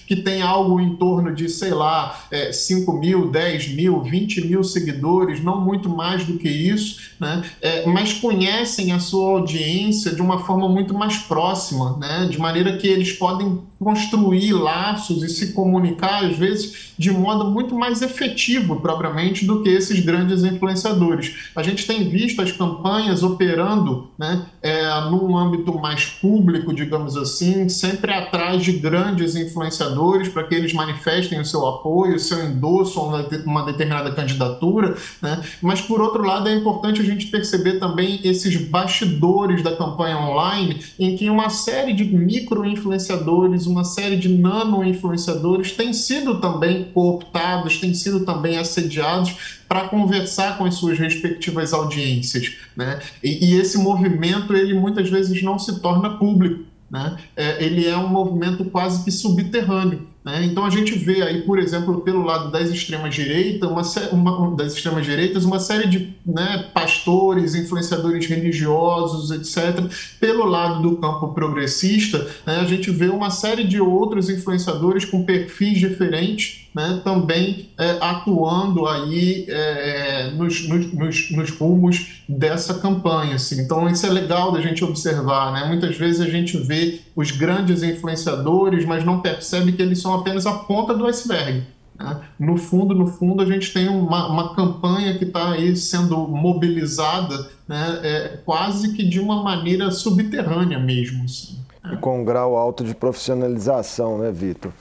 que 0.06 0.15
tem 0.15 0.41
algo 0.41 0.80
em 0.80 0.95
torno 0.95 1.34
de, 1.34 1.50
sei 1.50 1.71
lá, 1.71 2.19
é, 2.30 2.52
5 2.52 2.93
mil, 2.93 3.30
10 3.30 3.69
mil 3.69 3.88
mil, 3.88 4.02
20 4.02 4.47
mil 4.47 4.63
seguidores, 4.63 5.43
não 5.43 5.62
muito 5.62 5.89
mais 5.89 6.26
do 6.26 6.38
que 6.38 6.50
isso, 6.50 7.12
né? 7.19 7.43
É, 7.62 7.86
mas 7.86 8.13
conhecem 8.13 8.91
a 8.91 9.00
sua 9.00 9.39
audiência 9.39 10.13
de 10.13 10.21
uma 10.21 10.39
forma 10.39 10.67
muito 10.67 10.93
mais 10.93 11.17
próxima, 11.17 11.97
né? 11.97 12.28
de 12.30 12.38
maneira 12.38 12.78
que 12.78 12.88
eles 12.88 13.13
podem 13.13 13.60
construir 13.80 14.54
laços 14.54 15.23
e 15.23 15.30
se 15.30 15.54
comunicar, 15.54 16.26
às 16.26 16.38
vezes, 16.38 16.87
de 16.98 17.12
modo 17.12 17.52
muito 17.52 17.76
mais 17.76 18.02
efetivo, 18.02 18.80
propriamente, 18.82 19.46
do 19.46 19.62
que 19.62 19.70
esses 19.70 20.00
grandes 20.00 20.44
influenciadores. 20.44 21.52
A 21.56 21.62
gente 21.62 21.86
tem 21.86 22.10
visto 22.10 22.42
as 22.42 22.52
campanhas 22.52 23.24
operando 23.24 24.10
né, 24.18 24.46
é, 24.62 25.02
num 25.10 25.38
âmbito 25.38 25.78
mais 25.78 26.06
público, 26.06 26.74
digamos 26.74 27.16
assim, 27.16 27.70
sempre 27.70 28.12
atrás 28.12 28.64
de 28.64 28.74
grandes 28.74 29.36
influenciadores 29.36 30.30
para 30.30 30.44
que 30.44 30.56
eles 30.56 30.74
manifestem 30.74 31.40
o 31.40 31.46
seu 31.46 31.66
apoio, 31.68 32.16
o 32.16 32.20
seu 32.20 32.44
endosso 32.44 33.00
a 33.00 33.04
uma 33.46 33.64
determinada 33.66 34.12
candidatura. 34.12 34.96
Né? 35.22 35.42
Mas, 35.62 35.82
por 35.82 36.02
outro 36.02 36.24
lado, 36.24 36.50
é 36.50 36.56
importante 36.56 37.02
a 37.02 37.06
gente 37.06 37.28
perceber 37.28 37.80
também 37.80 38.20
esses 38.24 38.56
bastidores 38.56 39.62
da 39.62 39.76
campanha 39.76 40.18
online, 40.18 40.82
em 41.00 41.16
que 41.16 41.30
uma 41.30 41.50
série 41.50 41.94
de 41.94 42.04
micro-influenciadores, 42.04 43.66
uma 43.66 43.84
série 43.84 44.18
de 44.18 44.30
nano-influenciadores 44.30 45.72
têm 45.72 45.94
sido 45.94 46.40
também 46.40 46.87
cooptados, 46.93 47.78
têm 47.78 47.93
sido 47.93 48.26
também 48.26 48.58
assediados 48.58 49.62
para 49.67 49.88
conversar 49.88 50.58
com 50.58 50.65
as 50.65 50.76
suas 50.76 50.97
respectivas 50.97 51.73
audiências. 51.73 52.54
Né? 52.76 53.00
E, 53.23 53.52
e, 53.52 53.60
esse 53.60 53.78
movimento, 53.78 54.56
ele 54.56 54.73
muitas 54.73 55.10
vezes 55.10 55.41
não 55.43 55.60
se 55.60 55.80
torna 55.80 56.17
público. 56.17 56.63
Né? 56.89 57.17
É, 57.36 57.63
ele 57.63 57.86
é 57.86 57.97
um 57.97 58.08
movimento 58.08 58.63
quase 58.65 59.04
que 59.04 59.12
subterrâneo. 59.12 60.08
Né? 60.28 60.43
Então 60.43 60.65
a 60.65 60.69
gente 60.69 60.93
vê 60.97 61.21
aí, 61.21 61.41
por 61.43 61.58
exemplo, 61.58 62.02
pelo 62.02 62.21
lado 62.21 62.52
das 62.52 62.69
extremas 62.69 63.15
direitas, 63.15 63.69
uma, 63.69 63.82
uma, 64.12 64.56
das 64.58 64.73
extremas 64.73 65.06
direitas, 65.06 65.45
uma 65.45 65.58
série 65.58 65.88
de 65.88 66.13
né, 66.26 66.69
pastores, 66.73 67.56
influenciadores 67.56 68.26
religiosos, 68.28 69.32
etc. 69.32 69.86
Pelo 70.19 70.43
lado 70.45 70.82
do 70.82 70.97
campo 70.97 71.30
progressista, 71.30 72.30
né, 72.45 72.58
a 72.58 72.65
gente 72.65 72.91
vê 72.91 73.08
uma 73.08 73.30
série 73.30 73.63
de 73.63 73.80
outros 73.80 74.30
influenciadores 74.30 75.06
com 75.06 75.23
perfis 75.23 75.80
diferentes, 75.80 76.67
né, 76.78 77.02
também 77.04 77.72
é, 77.76 77.98
atuando 78.00 78.86
aí 78.86 79.48
é, 79.50 80.30
nos, 80.30 80.70
nos, 80.70 81.32
nos, 81.32 81.50
rumos 81.50 82.22
dessa 82.30 82.76
campanha. 82.76 83.34
Assim. 83.34 83.62
Então 83.62 83.90
isso 83.90 84.06
é 84.06 84.10
legal 84.10 84.52
da 84.52 84.62
gente 84.62 84.84
observar. 84.84 85.54
Né? 85.54 85.66
Muitas 85.66 85.98
vezes 85.98 86.22
a 86.22 86.30
gente 86.30 86.56
vê 86.56 87.02
os 87.16 87.32
grandes 87.32 87.82
influenciadores, 87.82 88.86
mas 88.86 89.04
não 89.04 89.22
percebe 89.22 89.72
que 89.72 89.82
eles 89.82 90.00
são 90.00 90.13
apenas 90.13 90.46
a 90.46 90.52
ponta 90.54 90.94
do 90.94 91.08
iceberg. 91.08 91.63
Né? 91.98 92.22
No 92.40 92.58
fundo, 92.58 92.94
no 92.94 93.08
fundo, 93.08 93.42
a 93.42 93.46
gente 93.48 93.74
tem 93.74 93.90
uma, 93.90 94.28
uma 94.28 94.54
campanha 94.54 95.18
que 95.18 95.24
está 95.24 95.54
aí 95.54 95.76
sendo 95.76 96.28
mobilizada 96.28 97.50
né? 97.68 98.00
é, 98.04 98.38
quase 98.46 98.94
que 98.94 99.04
de 99.04 99.20
uma 99.20 99.42
maneira 99.42 99.90
subterrânea 99.90 100.78
mesmo. 100.78 101.24
Assim, 101.24 101.58
né? 101.84 101.96
E 101.96 101.98
com 101.98 102.22
um 102.22 102.24
grau 102.24 102.56
alto 102.56 102.84
de 102.84 102.94
profissionalização, 102.94 104.20
né, 104.20 104.32
Vitor? 104.32 104.72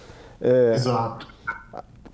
É, 0.42 0.74
Exato. 0.74 1.36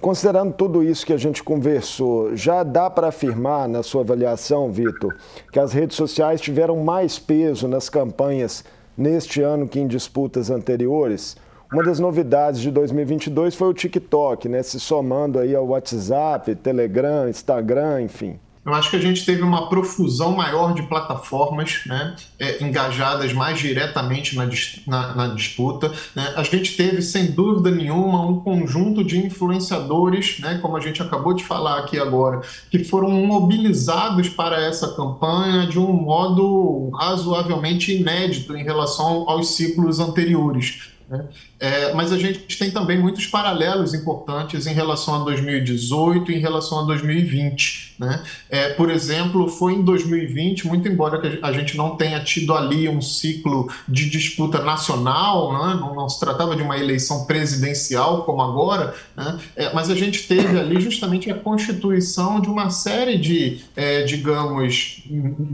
Considerando 0.03 0.53
tudo 0.53 0.83
isso 0.83 1.07
que 1.07 1.13
a 1.13 1.17
gente 1.17 1.45
conversou, 1.45 2.35
já 2.35 2.65
dá 2.65 2.91
para 2.91 3.07
afirmar, 3.07 3.69
na 3.69 3.85
sua 3.85 4.01
avaliação, 4.01 4.69
Vitor, 4.69 5.15
que 5.53 5.61
as 5.61 5.73
redes 5.73 5.97
sociais 5.97 6.41
tiveram 6.41 6.77
mais 6.79 7.21
peso 7.21 7.69
nas 7.69 7.89
campanhas 7.89 8.65
neste 8.99 9.41
ano 9.41 9.69
que 9.69 9.79
em 9.79 9.87
disputas 9.87 10.51
anteriores? 10.51 11.37
Uma 11.73 11.85
das 11.85 12.01
novidades 12.01 12.61
de 12.61 12.73
2022 12.73 13.55
foi 13.55 13.69
o 13.69 13.73
TikTok, 13.73 14.49
né? 14.49 14.61
Se 14.65 14.81
somando 14.81 15.39
aí 15.39 15.55
ao 15.55 15.69
WhatsApp, 15.69 16.53
Telegram, 16.57 17.29
Instagram, 17.29 18.03
enfim. 18.03 18.41
Eu 18.65 18.73
acho 18.75 18.91
que 18.91 18.97
a 18.97 19.01
gente 19.01 19.25
teve 19.25 19.43
uma 19.43 19.69
profusão 19.69 20.37
maior 20.37 20.73
de 20.73 20.83
plataformas 20.83 21.81
né, 21.85 22.15
é, 22.39 22.63
engajadas 22.63 23.33
mais 23.33 23.59
diretamente 23.59 24.37
na, 24.37 24.49
na, 24.87 25.15
na 25.17 25.35
disputa. 25.35 25.93
Né? 26.15 26.33
A 26.37 26.45
gente 26.45 26.77
teve, 26.77 27.03
sem 27.03 27.33
dúvida 27.33 27.73
nenhuma, 27.73 28.25
um 28.25 28.39
conjunto 28.39 29.03
de 29.03 29.19
influenciadores, 29.19 30.39
né, 30.39 30.61
como 30.63 30.77
a 30.77 30.81
gente 30.81 31.03
acabou 31.03 31.35
de 31.35 31.43
falar 31.43 31.81
aqui 31.81 31.99
agora, 31.99 32.41
que 32.71 32.85
foram 32.85 33.11
mobilizados 33.11 34.29
para 34.29 34.63
essa 34.63 34.95
campanha 34.95 35.67
de 35.67 35.81
um 35.81 35.93
modo 35.93 36.91
razoavelmente 36.91 37.93
inédito 37.93 38.57
em 38.57 38.63
relação 38.63 39.29
aos 39.29 39.57
ciclos 39.57 39.99
anteriores. 39.99 40.93
Né? 41.13 41.27
É, 41.61 41.93
mas 41.93 42.11
a 42.11 42.19
gente 42.19 42.57
tem 42.57 42.71
também 42.71 42.99
muitos 42.99 43.27
paralelos 43.27 43.93
importantes 43.93 44.67
em 44.67 44.73
relação 44.73 45.21
a 45.21 45.25
2018 45.25 46.33
e 46.33 46.37
em 46.37 46.39
relação 46.39 46.81
a 46.81 46.83
2020. 46.85 47.92
Né? 48.03 48.21
É, 48.51 48.69
por 48.71 48.91
exemplo, 48.91 49.49
foi 49.49 49.75
em 49.75 49.83
2020, 49.83 50.67
muito 50.67 50.89
embora 50.89 51.23
a 51.41 51.53
gente 51.53 51.77
não 51.77 51.97
tenha 51.97 52.19
tido 52.19 52.53
ali 52.53 52.89
um 52.89 53.01
ciclo 53.01 53.71
de 53.89 54.11
disputa 54.11 54.61
nacional, 54.61 55.53
né? 55.53 55.79
não, 55.81 55.95
não, 55.95 56.09
se 56.09 56.19
tratava 56.19 56.57
de 56.57 56.63
uma 56.63 56.77
eleição 56.77 57.25
presidencial 57.27 58.25
como 58.25 58.43
agora, 58.43 58.93
né? 59.17 59.39
é, 59.55 59.73
mas 59.73 59.89
a 59.89 59.95
gente 59.95 60.27
teve 60.27 60.59
ali 60.59 60.81
justamente 60.81 61.31
a 61.31 61.35
constituição 61.35 62.41
de 62.41 62.49
uma 62.49 62.71
série 62.71 63.17
de, 63.17 63.61
é, 63.77 64.03
digamos, 64.03 65.05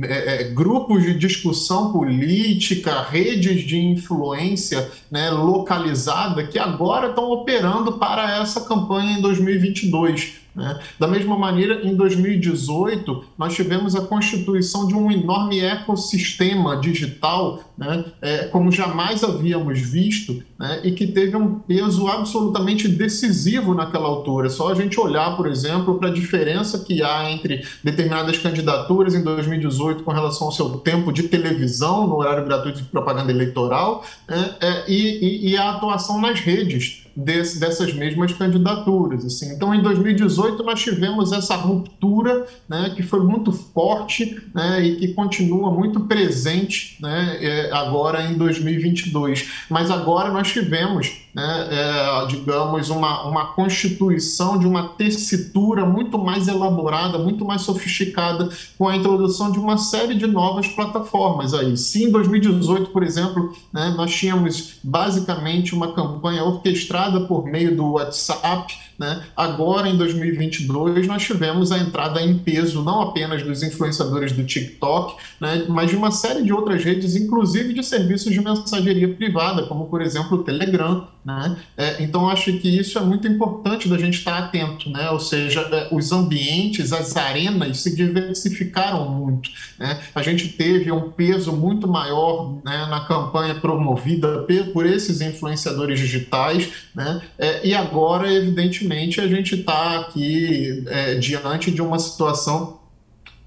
é, 0.04 0.42
é, 0.42 0.44
grupos 0.44 1.02
de 1.02 1.18
discussão 1.18 1.92
política, 1.92 3.02
redes 3.02 3.60
de 3.60 3.78
influência 3.78 4.90
né, 5.10 5.30
localizada 5.30 6.46
que 6.46 6.58
agora 6.58 7.10
estão 7.10 7.30
operando 7.30 7.98
para 7.98 8.40
essa 8.40 8.62
campanha 8.62 9.18
em 9.18 9.20
2022. 9.20 10.47
Né? 10.58 10.76
Da 10.98 11.06
mesma 11.06 11.38
maneira, 11.38 11.86
em 11.86 11.94
2018, 11.94 13.24
nós 13.38 13.54
tivemos 13.54 13.94
a 13.94 14.00
constituição 14.00 14.88
de 14.88 14.94
um 14.94 15.08
enorme 15.10 15.60
ecossistema 15.60 16.76
digital, 16.76 17.60
né? 17.78 18.04
é, 18.20 18.38
como 18.46 18.72
jamais 18.72 19.22
havíamos 19.22 19.78
visto, 19.78 20.42
né? 20.58 20.80
e 20.82 20.90
que 20.90 21.06
teve 21.06 21.36
um 21.36 21.60
peso 21.60 22.08
absolutamente 22.08 22.88
decisivo 22.88 23.72
naquela 23.72 24.08
altura. 24.08 24.50
Só 24.50 24.72
a 24.72 24.74
gente 24.74 24.98
olhar, 24.98 25.36
por 25.36 25.46
exemplo, 25.46 25.96
para 25.98 26.08
a 26.08 26.12
diferença 26.12 26.80
que 26.80 27.02
há 27.02 27.30
entre 27.30 27.64
determinadas 27.84 28.36
candidaturas 28.36 29.14
em 29.14 29.22
2018 29.22 30.02
com 30.02 30.10
relação 30.10 30.48
ao 30.48 30.52
seu 30.52 30.70
tempo 30.78 31.12
de 31.12 31.24
televisão, 31.24 32.08
no 32.08 32.16
horário 32.16 32.44
gratuito 32.44 32.82
de 32.82 32.88
propaganda 32.88 33.30
eleitoral, 33.30 34.04
né? 34.28 34.54
é, 34.60 34.90
e, 34.90 35.50
e, 35.50 35.56
a 35.56 35.70
atuação 35.70 36.20
nas 36.20 36.40
redes 36.40 37.04
desse, 37.18 37.58
dessas 37.58 37.92
mesmas 37.92 38.32
candidaturas. 38.32 39.24
Assim. 39.24 39.52
Então, 39.52 39.74
em 39.74 39.82
2018, 39.82 40.62
nós 40.62 40.80
tivemos 40.80 41.32
essa 41.32 41.56
ruptura 41.56 42.46
né, 42.68 42.92
que 42.94 43.02
foi 43.02 43.20
muito 43.20 43.52
forte 43.52 44.40
né, 44.54 44.84
e 44.84 44.96
que 44.96 45.08
continua 45.08 45.70
muito 45.70 46.00
presente 46.00 46.96
né, 47.00 47.38
é, 47.40 47.67
agora 47.72 48.22
em 48.22 48.36
2022. 48.36 49.48
Mas 49.68 49.90
agora 49.90 50.30
nós 50.30 50.48
tivemos, 50.50 51.12
né, 51.38 51.68
é, 51.70 52.26
digamos, 52.26 52.90
uma, 52.90 53.22
uma 53.28 53.46
constituição 53.52 54.58
de 54.58 54.66
uma 54.66 54.88
tessitura 54.88 55.86
muito 55.86 56.18
mais 56.18 56.48
elaborada, 56.48 57.16
muito 57.16 57.44
mais 57.44 57.62
sofisticada, 57.62 58.48
com 58.76 58.88
a 58.88 58.96
introdução 58.96 59.52
de 59.52 59.58
uma 59.58 59.78
série 59.78 60.16
de 60.16 60.26
novas 60.26 60.66
plataformas 60.66 61.54
aí. 61.54 61.76
Se 61.76 62.02
em 62.02 62.10
2018, 62.10 62.90
por 62.90 63.04
exemplo, 63.04 63.52
né, 63.72 63.94
nós 63.96 64.12
tínhamos 64.12 64.80
basicamente 64.82 65.76
uma 65.76 65.92
campanha 65.92 66.42
orquestrada 66.42 67.20
por 67.20 67.44
meio 67.44 67.76
do 67.76 67.92
WhatsApp, 67.92 68.74
né? 68.98 69.22
Agora, 69.36 69.88
em 69.88 69.96
2022, 69.96 71.06
nós 71.06 71.22
tivemos 71.22 71.70
a 71.70 71.78
entrada 71.78 72.20
em 72.20 72.36
peso 72.36 72.82
não 72.82 73.00
apenas 73.00 73.44
dos 73.44 73.62
influenciadores 73.62 74.32
do 74.32 74.44
TikTok, 74.44 75.14
né? 75.40 75.66
mas 75.68 75.90
de 75.90 75.96
uma 75.96 76.10
série 76.10 76.42
de 76.42 76.52
outras 76.52 76.82
redes, 76.82 77.14
inclusive 77.14 77.72
de 77.72 77.84
serviços 77.84 78.32
de 78.32 78.40
mensageria 78.40 79.14
privada, 79.14 79.66
como, 79.66 79.86
por 79.86 80.02
exemplo, 80.02 80.38
o 80.38 80.42
Telegram. 80.42 81.06
Né? 81.28 81.58
É, 81.76 82.02
então, 82.02 82.26
acho 82.26 82.50
que 82.54 82.78
isso 82.78 82.98
é 82.98 83.02
muito 83.02 83.28
importante 83.28 83.86
da 83.86 83.98
gente 83.98 84.16
estar 84.16 84.38
atento, 84.38 84.88
né? 84.88 85.10
ou 85.10 85.20
seja, 85.20 85.60
é, 85.60 85.94
os 85.94 86.10
ambientes, 86.10 86.90
as 86.90 87.14
arenas 87.18 87.80
se 87.80 87.94
diversificaram 87.94 89.10
muito. 89.10 89.50
Né? 89.78 90.00
A 90.14 90.22
gente 90.22 90.48
teve 90.48 90.90
um 90.90 91.10
peso 91.10 91.52
muito 91.52 91.86
maior 91.86 92.54
né, 92.64 92.86
na 92.86 93.00
campanha 93.00 93.54
promovida 93.56 94.46
por 94.72 94.86
esses 94.86 95.20
influenciadores 95.20 96.00
digitais, 96.00 96.70
né? 96.94 97.20
É, 97.38 97.66
e 97.66 97.74
agora, 97.74 98.32
evidentemente, 98.32 99.20
a 99.20 99.28
gente 99.28 99.54
está 99.54 100.00
aqui 100.00 100.82
é, 100.86 101.14
diante 101.16 101.70
de 101.70 101.82
uma 101.82 101.98
situação 101.98 102.77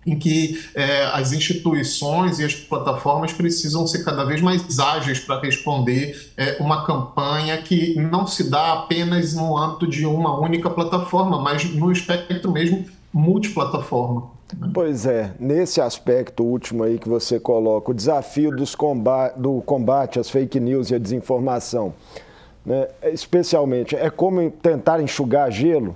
em 0.05 0.17
que 0.17 0.63
é, 0.73 1.05
as 1.13 1.31
instituições 1.31 2.39
e 2.39 2.45
as 2.45 2.55
plataformas 2.55 3.31
precisam 3.33 3.85
ser 3.85 4.03
cada 4.03 4.23
vez 4.23 4.41
mais 4.41 4.79
ágeis 4.79 5.19
para 5.19 5.39
responder 5.39 6.31
é, 6.35 6.57
uma 6.59 6.85
campanha 6.85 7.57
que 7.57 7.95
não 7.99 8.25
se 8.25 8.49
dá 8.49 8.73
apenas 8.73 9.33
no 9.33 9.57
âmbito 9.57 9.87
de 9.87 10.05
uma 10.05 10.39
única 10.39 10.69
plataforma, 10.69 11.39
mas 11.39 11.63
no 11.75 11.91
espectro 11.91 12.51
mesmo 12.51 12.85
multiplataforma. 13.13 14.23
Pois 14.73 15.05
é, 15.05 15.33
nesse 15.39 15.79
aspecto 15.79 16.43
último 16.43 16.83
aí 16.83 16.97
que 16.97 17.07
você 17.07 17.39
coloca, 17.39 17.91
o 17.91 17.93
desafio 17.93 18.51
do 19.37 19.61
combate 19.61 20.19
às 20.19 20.29
fake 20.29 20.59
news 20.59 20.89
e 20.89 20.95
à 20.95 20.97
desinformação 20.97 21.93
né, 22.65 22.87
especialmente, 23.03 23.95
é 23.95 24.09
como 24.09 24.49
tentar 24.49 25.01
enxugar 25.01 25.51
gelo? 25.51 25.95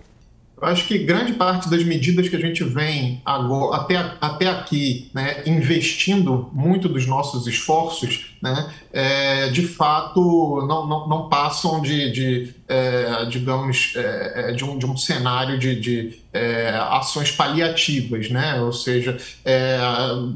Eu 0.61 0.67
acho 0.69 0.87
que 0.87 0.97
grande 0.99 1.33
parte 1.33 1.69
das 1.69 1.83
medidas 1.83 2.29
que 2.29 2.35
a 2.35 2.39
gente 2.39 2.63
vem 2.63 3.21
agora, 3.25 3.77
até, 3.77 3.97
até 4.21 4.47
aqui 4.47 5.09
né, 5.13 5.43
investindo 5.45 6.49
muito 6.53 6.87
dos 6.87 7.05
nossos 7.05 7.45
esforços, 7.45 8.34
né, 8.45 8.69
é, 8.93 9.49
de 9.49 9.65
fato 9.65 10.63
não, 10.67 10.85
não, 10.85 11.07
não 11.07 11.29
passam 11.29 11.81
de, 11.81 12.11
de 12.11 12.55
é, 12.67 13.25
digamos, 13.25 13.93
é, 13.95 14.49
é, 14.49 14.51
de, 14.51 14.63
um, 14.63 14.77
de 14.77 14.85
um 14.85 14.97
cenário 14.97 15.57
de, 15.59 15.79
de 15.79 16.19
é, 16.33 16.75
ações 16.89 17.31
paliativas, 17.31 18.29
né? 18.29 18.59
ou 18.59 18.73
seja, 18.73 19.17
é, 19.43 19.77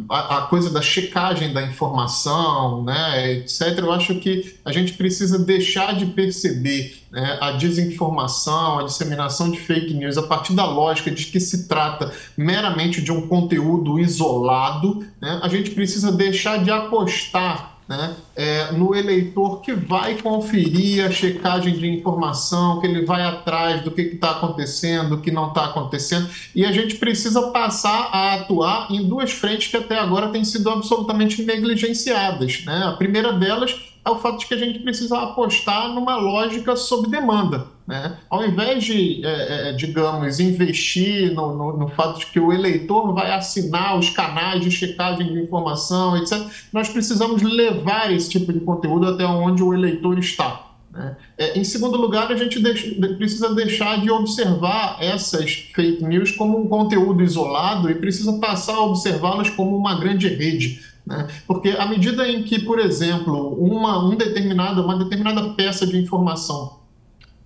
a, 0.08 0.38
a, 0.38 0.42
coisa 0.44 0.70
da 0.70 0.82
checagem 0.82 1.52
da 1.52 1.64
informação, 1.64 2.84
né, 2.84 3.34
etc., 3.34 3.80
eu 3.80 3.92
acho 3.92 4.16
que 4.16 4.56
a 4.64 4.72
gente 4.72 4.94
precisa 4.94 5.40
deixar 5.40 5.96
de 5.96 6.06
perceber 6.06 7.00
né, 7.12 7.38
a 7.42 7.54
desinformação, 7.54 8.80
a 8.80 8.84
disseminação 8.84 9.50
de 9.50 9.60
fake 9.60 9.96
news 9.96 10.18
a 10.18 10.24
partir 10.24 10.54
da 10.54 10.66
lógica 10.66 11.10
de 11.10 11.26
que 11.26 11.40
se 11.40 11.68
trata 11.68 12.14
meramente 12.38 13.02
de 13.02 13.12
um 13.12 13.28
conteúdo 13.28 14.00
isolado, 14.00 15.04
né? 15.20 15.40
a 15.42 15.48
gente 15.50 15.72
precisa 15.72 16.12
deixar 16.12 16.64
de 16.64 16.70
apostar 16.70 17.79
né, 17.90 18.16
é, 18.36 18.72
no 18.72 18.94
eleitor 18.94 19.62
que 19.62 19.74
vai 19.74 20.22
conferir 20.22 21.04
a 21.04 21.10
checagem 21.10 21.74
de 21.74 21.88
informação, 21.88 22.80
que 22.80 22.86
ele 22.86 23.04
vai 23.04 23.24
atrás 23.24 23.82
do 23.82 23.90
que 23.90 24.02
está 24.04 24.30
acontecendo, 24.30 25.18
do 25.18 25.22
que 25.22 25.32
não 25.32 25.48
está 25.48 25.66
acontecendo, 25.66 26.30
e 26.54 26.64
a 26.64 26.72
gente 26.72 26.98
precisa 26.98 27.48
passar 27.48 28.10
a 28.12 28.36
atuar 28.36 28.92
em 28.92 29.08
duas 29.08 29.32
frentes 29.32 29.70
que 29.70 29.78
até 29.78 29.98
agora 29.98 30.30
têm 30.30 30.44
sido 30.44 30.70
absolutamente 30.70 31.42
negligenciadas. 31.42 32.64
Né? 32.64 32.84
A 32.86 32.92
primeira 32.92 33.34
delas 33.34 33.76
é 34.06 34.10
o 34.12 34.20
fato 34.20 34.38
de 34.38 34.46
que 34.46 34.54
a 34.54 34.58
gente 34.58 34.78
precisa 34.80 35.18
apostar 35.18 35.90
numa 35.90 36.16
lógica 36.16 36.76
sob 36.76 37.10
demanda. 37.10 37.66
Né? 37.90 38.16
Ao 38.30 38.46
invés 38.46 38.84
de, 38.84 39.26
é, 39.26 39.70
é, 39.70 39.74
digamos, 39.74 40.40
investir 40.40 41.34
no, 41.34 41.56
no, 41.56 41.76
no, 41.76 41.88
fato 41.88 42.20
de 42.20 42.28
que 42.28 42.40
o 42.40 42.54
eleitor 42.54 43.16
vai 43.16 43.32
assinar 43.32 43.98
os 43.98 44.12
canais 44.12 44.62
de 44.62 44.70
checagem 44.70 45.34
de 45.34 45.40
informação, 45.42 46.16
etc., 46.16 46.40
nós 46.72 46.88
precisamos 46.88 47.42
levar 47.42 48.14
esse 48.14 48.30
tipo 48.30 48.54
de 48.54 48.60
conteúdo 48.60 49.08
até 49.08 49.26
onde 49.26 49.64
o 49.64 49.74
eleitor 49.74 50.20
está. 50.20 50.68
Né? 50.92 51.18
É, 51.36 51.58
em 51.58 51.64
segundo 51.64 51.98
lugar, 51.98 52.32
a 52.32 52.36
gente 52.36 52.60
deixa, 52.60 52.94
precisa 53.18 53.56
deixar 53.56 54.00
de 54.00 54.12
observar 54.12 54.98
essas 55.02 55.52
fake 55.74 56.04
news 56.04 56.30
como 56.30 56.62
um 56.62 56.68
conteúdo 56.68 57.24
isolado 57.24 57.90
e 57.90 57.96
precisa 57.96 58.34
passar 58.34 58.76
a 58.76 58.82
observá-las 58.82 59.50
como 59.50 59.76
uma 59.76 60.00
grande 60.00 60.28
rede. 60.28 60.80
Né? 61.08 61.28
Porque 61.48 61.70
à 61.70 61.88
medida 61.88 62.30
em 62.30 62.44
que, 62.44 62.60
por 62.60 62.78
exemplo, 62.78 63.56
uma, 63.56 64.08
um 64.08 64.16
determinada, 64.16 64.80
uma 64.80 64.96
determinada 64.96 65.42
peça 65.56 65.88
de 65.88 65.98
informação 65.98 66.78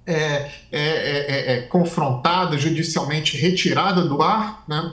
é, 0.06 0.14
é, 0.14 0.50
é, 0.72 1.54
é, 1.54 1.62
confrontada, 1.62 2.58
judicialmente 2.58 3.38
retirada 3.38 4.04
do 4.04 4.22
ar, 4.22 4.64
né? 4.68 4.92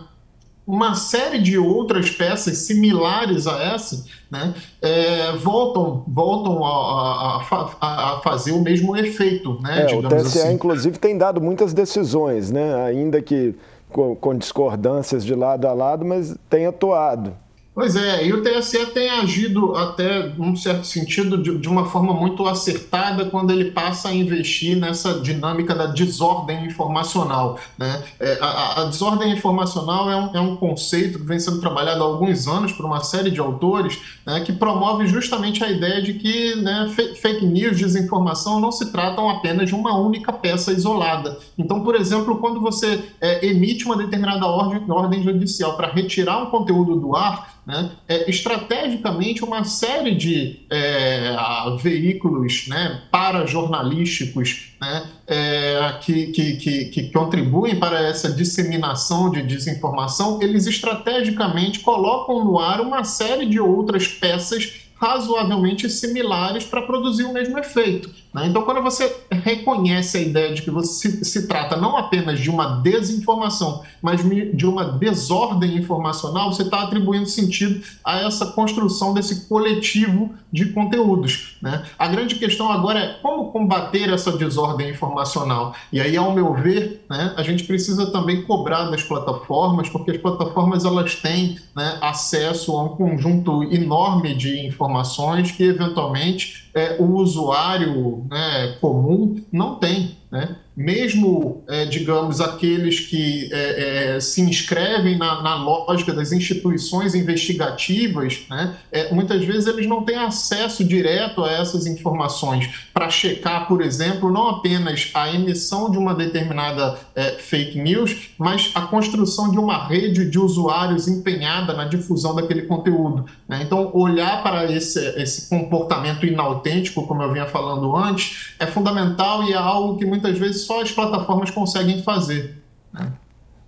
uma 0.66 0.94
série 0.94 1.38
de 1.40 1.58
outras 1.58 2.10
peças 2.10 2.58
similares 2.58 3.48
a 3.48 3.60
essa 3.74 4.04
né, 4.30 4.54
é, 4.80 5.32
voltam, 5.32 6.04
voltam 6.06 6.64
a, 6.64 7.42
a, 7.80 8.16
a, 8.16 8.20
fazer 8.20 8.52
o 8.52 8.62
mesmo 8.62 8.96
efeito. 8.96 9.60
Né, 9.60 9.90
é, 9.90 9.96
o 9.96 10.02
TSE, 10.08 10.38
assim. 10.38 10.52
inclusive, 10.52 10.96
tem 10.98 11.18
dado 11.18 11.40
muitas 11.40 11.74
decisões, 11.74 12.52
né, 12.52 12.84
ainda 12.84 13.20
que 13.20 13.54
com, 13.90 14.14
com 14.14 14.36
discordâncias 14.36 15.24
de 15.24 15.34
lado 15.34 15.66
a 15.66 15.72
lado, 15.72 16.04
mas 16.04 16.36
tem 16.48 16.66
atuado. 16.66 17.34
Pois 17.72 17.94
é, 17.94 18.26
e 18.26 18.32
o 18.32 18.42
TSE 18.42 18.86
tem 18.86 19.08
agido 19.08 19.76
até, 19.76 20.28
num 20.36 20.56
certo 20.56 20.84
sentido, 20.84 21.38
de, 21.40 21.56
de, 21.56 21.68
uma 21.68 21.86
forma 21.86 22.12
muito 22.12 22.44
acertada 22.48 23.26
quando 23.26 23.52
ele 23.52 23.70
passa 23.70 24.08
a 24.08 24.14
investir 24.14 24.76
nessa 24.76 25.20
dinâmica 25.20 25.72
da 25.72 25.86
desordem 25.86 26.66
informacional. 26.66 27.60
Né? 27.78 28.02
É, 28.18 28.38
a, 28.40 28.82
a, 28.82 28.84
desordem 28.86 29.32
informacional 29.32 30.10
é 30.10 30.16
um, 30.16 30.36
é 30.36 30.40
um, 30.40 30.56
conceito 30.56 31.20
que 31.20 31.24
vem 31.24 31.38
sendo 31.38 31.60
trabalhado 31.60 32.02
há 32.02 32.06
alguns 32.06 32.48
anos 32.48 32.72
por 32.72 32.84
uma 32.84 33.04
série 33.04 33.30
de 33.30 33.38
autores 33.38 34.00
né, 34.26 34.40
que 34.40 34.52
promove 34.52 35.06
justamente 35.06 35.62
a 35.62 35.70
ideia 35.70 36.02
de 36.02 36.14
que 36.14 36.56
né, 36.56 36.92
fake 37.22 37.46
news, 37.46 37.78
desinformação, 37.78 38.58
não 38.58 38.72
se 38.72 38.90
tratam 38.90 39.30
apenas 39.30 39.68
de 39.68 39.76
uma 39.76 39.96
única 39.96 40.32
peça 40.32 40.72
isolada. 40.72 41.38
Então, 41.56 41.84
por 41.84 41.94
exemplo, 41.94 42.36
quando 42.38 42.60
você 42.60 43.00
é, 43.20 43.46
emite 43.46 43.84
uma 43.84 43.96
determinada 43.96 44.44
ordem, 44.44 44.82
ordem 44.90 45.22
judicial 45.22 45.76
para 45.76 45.92
retirar 45.92 46.42
um 46.42 46.46
conteúdo 46.46 46.96
do 46.96 47.14
ar, 47.14 47.60
né, 47.70 47.92
é, 48.08 48.28
estrategicamente 48.28 49.44
uma 49.44 49.62
série 49.62 50.14
de 50.14 50.60
é, 50.68 51.36
veículos 51.80 52.66
né, 52.66 53.02
para-jornalísticos 53.10 54.72
né, 54.80 55.06
é, 55.26 55.94
que, 56.00 56.26
que, 56.26 56.56
que, 56.56 56.84
que, 56.86 57.12
contribuem 57.12 57.78
para 57.78 58.00
essa 58.00 58.32
disseminação 58.32 59.30
de 59.30 59.42
desinformação, 59.42 60.42
eles 60.42 60.66
estrategicamente 60.66 61.78
colocam 61.80 62.44
no 62.44 62.58
ar 62.58 62.80
uma 62.80 63.04
série 63.04 63.46
de 63.46 63.60
outras 63.60 64.08
peças 64.08 64.90
razoavelmente 65.00 65.88
similares 65.88 66.64
para 66.64 66.82
produzir 66.82 67.24
o 67.24 67.32
mesmo 67.32 67.58
efeito. 67.58 68.10
Né? 68.32 68.46
Então, 68.46 68.62
quando 68.62 68.82
você 68.82 69.24
reconhece 69.30 70.18
a 70.18 70.20
ideia 70.20 70.54
de 70.54 70.62
que 70.62 70.70
você 70.70 71.24
se, 71.24 71.48
trata 71.48 71.76
não 71.76 71.96
apenas 71.96 72.38
de 72.38 72.48
uma 72.48 72.80
desinformação, 72.80 73.82
mas 74.00 74.20
de 74.22 74.66
uma 74.66 74.84
desordem 74.84 75.76
informacional, 75.76 76.52
você 76.52 76.62
está 76.62 76.82
atribuindo 76.82 77.26
sentido 77.26 77.82
a 78.04 78.20
essa 78.20 78.46
construção 78.46 79.12
desse 79.12 79.48
coletivo 79.48 80.34
de 80.52 80.66
conteúdos. 80.66 81.56
Né? 81.60 81.84
A 81.98 82.06
grande 82.08 82.36
questão 82.36 82.70
agora 82.70 83.00
é 83.00 83.14
como 83.14 83.50
combater 83.50 84.10
essa 84.10 84.32
desordem 84.32 84.90
informacional. 84.90 85.74
E 85.92 86.00
aí, 86.00 86.16
ao 86.16 86.32
meu 86.32 86.54
ver, 86.54 87.04
né, 87.08 87.34
a 87.36 87.42
gente 87.42 87.64
precisa 87.64 88.10
também 88.10 88.42
cobrar 88.42 88.84
das 88.90 89.02
plataformas, 89.02 89.88
porque 89.88 90.12
as 90.12 90.18
plataformas 90.18 90.84
elas 90.84 91.16
têm 91.16 91.58
né, 91.74 91.98
acesso 92.00 92.76
a 92.76 92.84
um 92.84 92.88
conjunto 92.90 93.62
enorme 93.64 94.34
de 94.34 94.66
informações 94.66 95.50
que, 95.50 95.64
eventualmente, 95.64 96.59
é, 96.74 96.96
o 97.00 97.14
usuário 97.16 98.26
né, 98.30 98.76
comum 98.80 99.36
não 99.52 99.76
tem. 99.76 100.16
né? 100.30 100.56
Mesmo, 100.76 101.64
é, 101.68 101.84
digamos, 101.84 102.40
aqueles 102.40 103.00
que 103.00 103.48
é, 103.52 104.14
é, 104.16 104.20
se 104.20 104.40
inscrevem 104.40 105.18
na, 105.18 105.42
na, 105.42 105.56
lógica 105.56 106.12
das 106.12 106.32
instituições 106.32 107.14
investigativas, 107.14 108.46
né, 108.48 108.76
é, 108.90 109.12
muitas 109.12 109.44
vezes 109.44 109.66
eles 109.66 109.86
não 109.86 110.04
têm 110.04 110.16
acesso 110.16 110.84
direto 110.84 111.44
a 111.44 111.50
essas 111.50 111.86
informações 111.86 112.88
para 112.94 113.10
checar, 113.10 113.66
por 113.66 113.82
exemplo, 113.82 114.30
não 114.30 114.48
apenas 114.48 115.10
a 115.12 115.32
emissão 115.34 115.90
de 115.90 115.98
uma 115.98 116.14
determinada 116.14 116.98
é, 117.14 117.32
fake 117.32 117.78
news, 117.78 118.30
mas 118.38 118.70
a 118.74 118.82
construção 118.82 119.50
de 119.50 119.58
uma 119.58 119.86
rede 119.86 120.30
de 120.30 120.38
usuários 120.38 121.08
empenhada 121.08 121.74
na 121.74 121.84
difusão 121.84 122.34
daquele 122.34 122.62
conteúdo. 122.62 123.26
Né? 123.48 123.62
Então, 123.62 123.90
olhar 123.94 124.42
para 124.42 124.70
esse, 124.70 124.98
esse 125.20 125.48
comportamento 125.48 126.24
inautêntico, 126.24 127.06
como 127.06 127.22
eu 127.22 127.32
vinha 127.32 127.46
falando 127.46 127.94
antes, 127.96 128.54
é 128.58 128.66
fundamental 128.66 129.44
e 129.44 129.52
é 129.52 129.56
algo 129.56 129.98
que 129.98 130.06
muitas 130.06 130.38
vezes 130.38 130.59
só 130.66 130.80
as 130.80 130.92
plataformas 130.92 131.50
conseguem 131.50 132.02
fazer. 132.02 132.62
Né? 132.92 133.12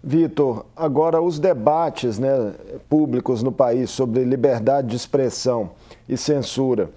Vitor, 0.02 0.66
agora 0.76 1.22
os 1.22 1.38
debates 1.38 2.18
né, 2.18 2.52
públicos 2.88 3.42
no 3.42 3.52
país 3.52 3.90
sobre 3.90 4.24
liberdade 4.24 4.88
de 4.88 4.96
expressão 4.96 5.70
e 6.08 6.16
censura, 6.16 6.90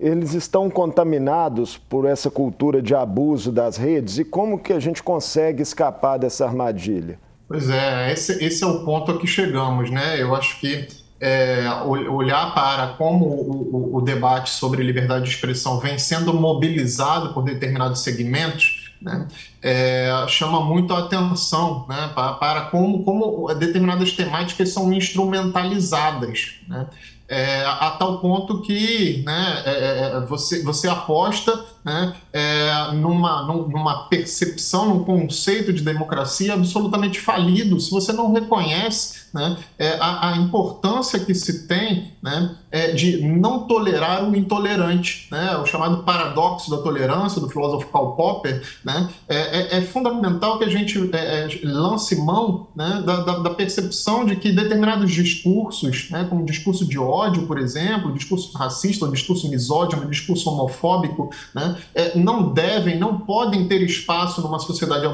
eles 0.00 0.32
estão 0.32 0.70
contaminados 0.70 1.76
por 1.76 2.06
essa 2.06 2.30
cultura 2.30 2.80
de 2.80 2.94
abuso 2.94 3.52
das 3.52 3.76
redes 3.76 4.18
e 4.18 4.24
como 4.24 4.58
que 4.58 4.72
a 4.72 4.80
gente 4.80 5.02
consegue 5.02 5.62
escapar 5.62 6.18
dessa 6.18 6.46
armadilha? 6.46 7.18
Pois 7.48 7.68
é, 7.68 8.12
esse, 8.12 8.44
esse 8.44 8.64
é 8.64 8.66
o 8.66 8.84
ponto 8.84 9.12
a 9.12 9.18
que 9.18 9.26
chegamos, 9.26 9.90
né? 9.90 10.20
Eu 10.20 10.34
acho 10.34 10.58
que 10.58 10.88
é, 11.20 11.64
olhar 11.84 12.54
para 12.54 12.94
como 12.94 13.26
o, 13.26 13.92
o, 13.92 13.96
o 13.96 14.00
debate 14.00 14.50
sobre 14.50 14.82
liberdade 14.82 15.24
de 15.24 15.30
expressão 15.30 15.78
vem 15.78 15.98
sendo 15.98 16.34
mobilizado 16.34 17.32
por 17.32 17.42
determinados 17.42 18.00
segmentos 18.00 18.85
né, 19.00 19.28
é, 19.62 20.24
chama 20.28 20.60
muito 20.60 20.92
a 20.94 21.00
atenção 21.00 21.86
né, 21.88 22.10
para, 22.14 22.32
para, 22.34 22.60
como, 22.66 23.04
como 23.04 23.54
determinadas 23.54 24.12
temáticas 24.12 24.70
são 24.70 24.92
instrumentalizadas. 24.92 26.60
Né, 26.68 26.86
é, 27.28 27.64
a, 27.64 27.90
tal 27.98 28.20
ponto 28.20 28.62
que 28.62 29.22
né, 29.24 29.62
é, 29.64 29.70
é, 29.70 30.16
é 30.16 30.20
você, 30.20 30.62
você 30.62 30.88
aposta 30.88 31.64
né, 31.84 32.14
é, 32.32 32.92
numa, 32.92 33.42
numa 33.42 34.08
percepção, 34.08 34.86
num 34.86 35.04
conceito 35.04 35.72
de 35.72 35.82
democracia 35.82 36.54
absolutamente 36.54 37.20
falido, 37.20 37.80
se 37.80 37.90
você 37.90 38.12
não 38.12 38.32
reconhece 38.32 39.26
né, 39.34 39.56
é, 39.78 39.96
a, 39.98 40.30
a, 40.30 40.36
importância 40.36 41.18
que 41.18 41.34
se 41.34 41.66
tem 41.66 42.12
né, 42.22 42.54
é, 42.70 42.92
de 42.92 43.22
não 43.22 43.60
tolerar 43.66 44.28
o 44.28 44.36
intolerante, 44.36 45.28
né, 45.30 45.56
o 45.56 45.66
chamado 45.66 46.02
paradoxo 46.02 46.70
da 46.70 46.78
tolerância 46.78 47.40
do 47.40 47.48
filósofo 47.48 47.88
Karl 47.92 48.12
Popper, 48.12 48.62
né, 48.84 49.08
é, 49.28 49.36
é, 49.36 49.78
é 49.78 49.80
fundamental 49.82 50.58
que 50.58 50.64
a 50.64 50.68
gente 50.68 51.10
é, 51.14 51.44
é, 51.44 51.60
lance 51.62 52.16
mão 52.16 52.68
né, 52.74 53.02
da, 53.04 53.20
da, 53.22 53.38
da, 53.38 53.50
percepção 53.50 54.24
de 54.24 54.36
que 54.36 54.52
determinados 54.52 55.12
discursos, 55.12 56.10
né, 56.10 56.26
como 56.28 56.42
o 56.42 56.46
discurso 56.46 56.86
de 56.86 56.98
ódio, 56.98 57.46
por 57.46 57.58
exemplo, 57.58 58.10
o 58.10 58.14
discurso 58.14 58.56
racista, 58.56 59.06
o 59.06 59.12
discurso 59.12 59.48
misógino, 59.48 60.02
o 60.02 60.10
discurso 60.10 60.50
homofóbico, 60.50 61.30
né, 61.54 61.76
não 62.14 62.52
devem, 62.52 62.98
não 62.98 63.18
podem 63.18 63.66
ter 63.68 63.82
espaço 63.82 64.40
numa 64.40 64.58
sociedade 64.58 65.06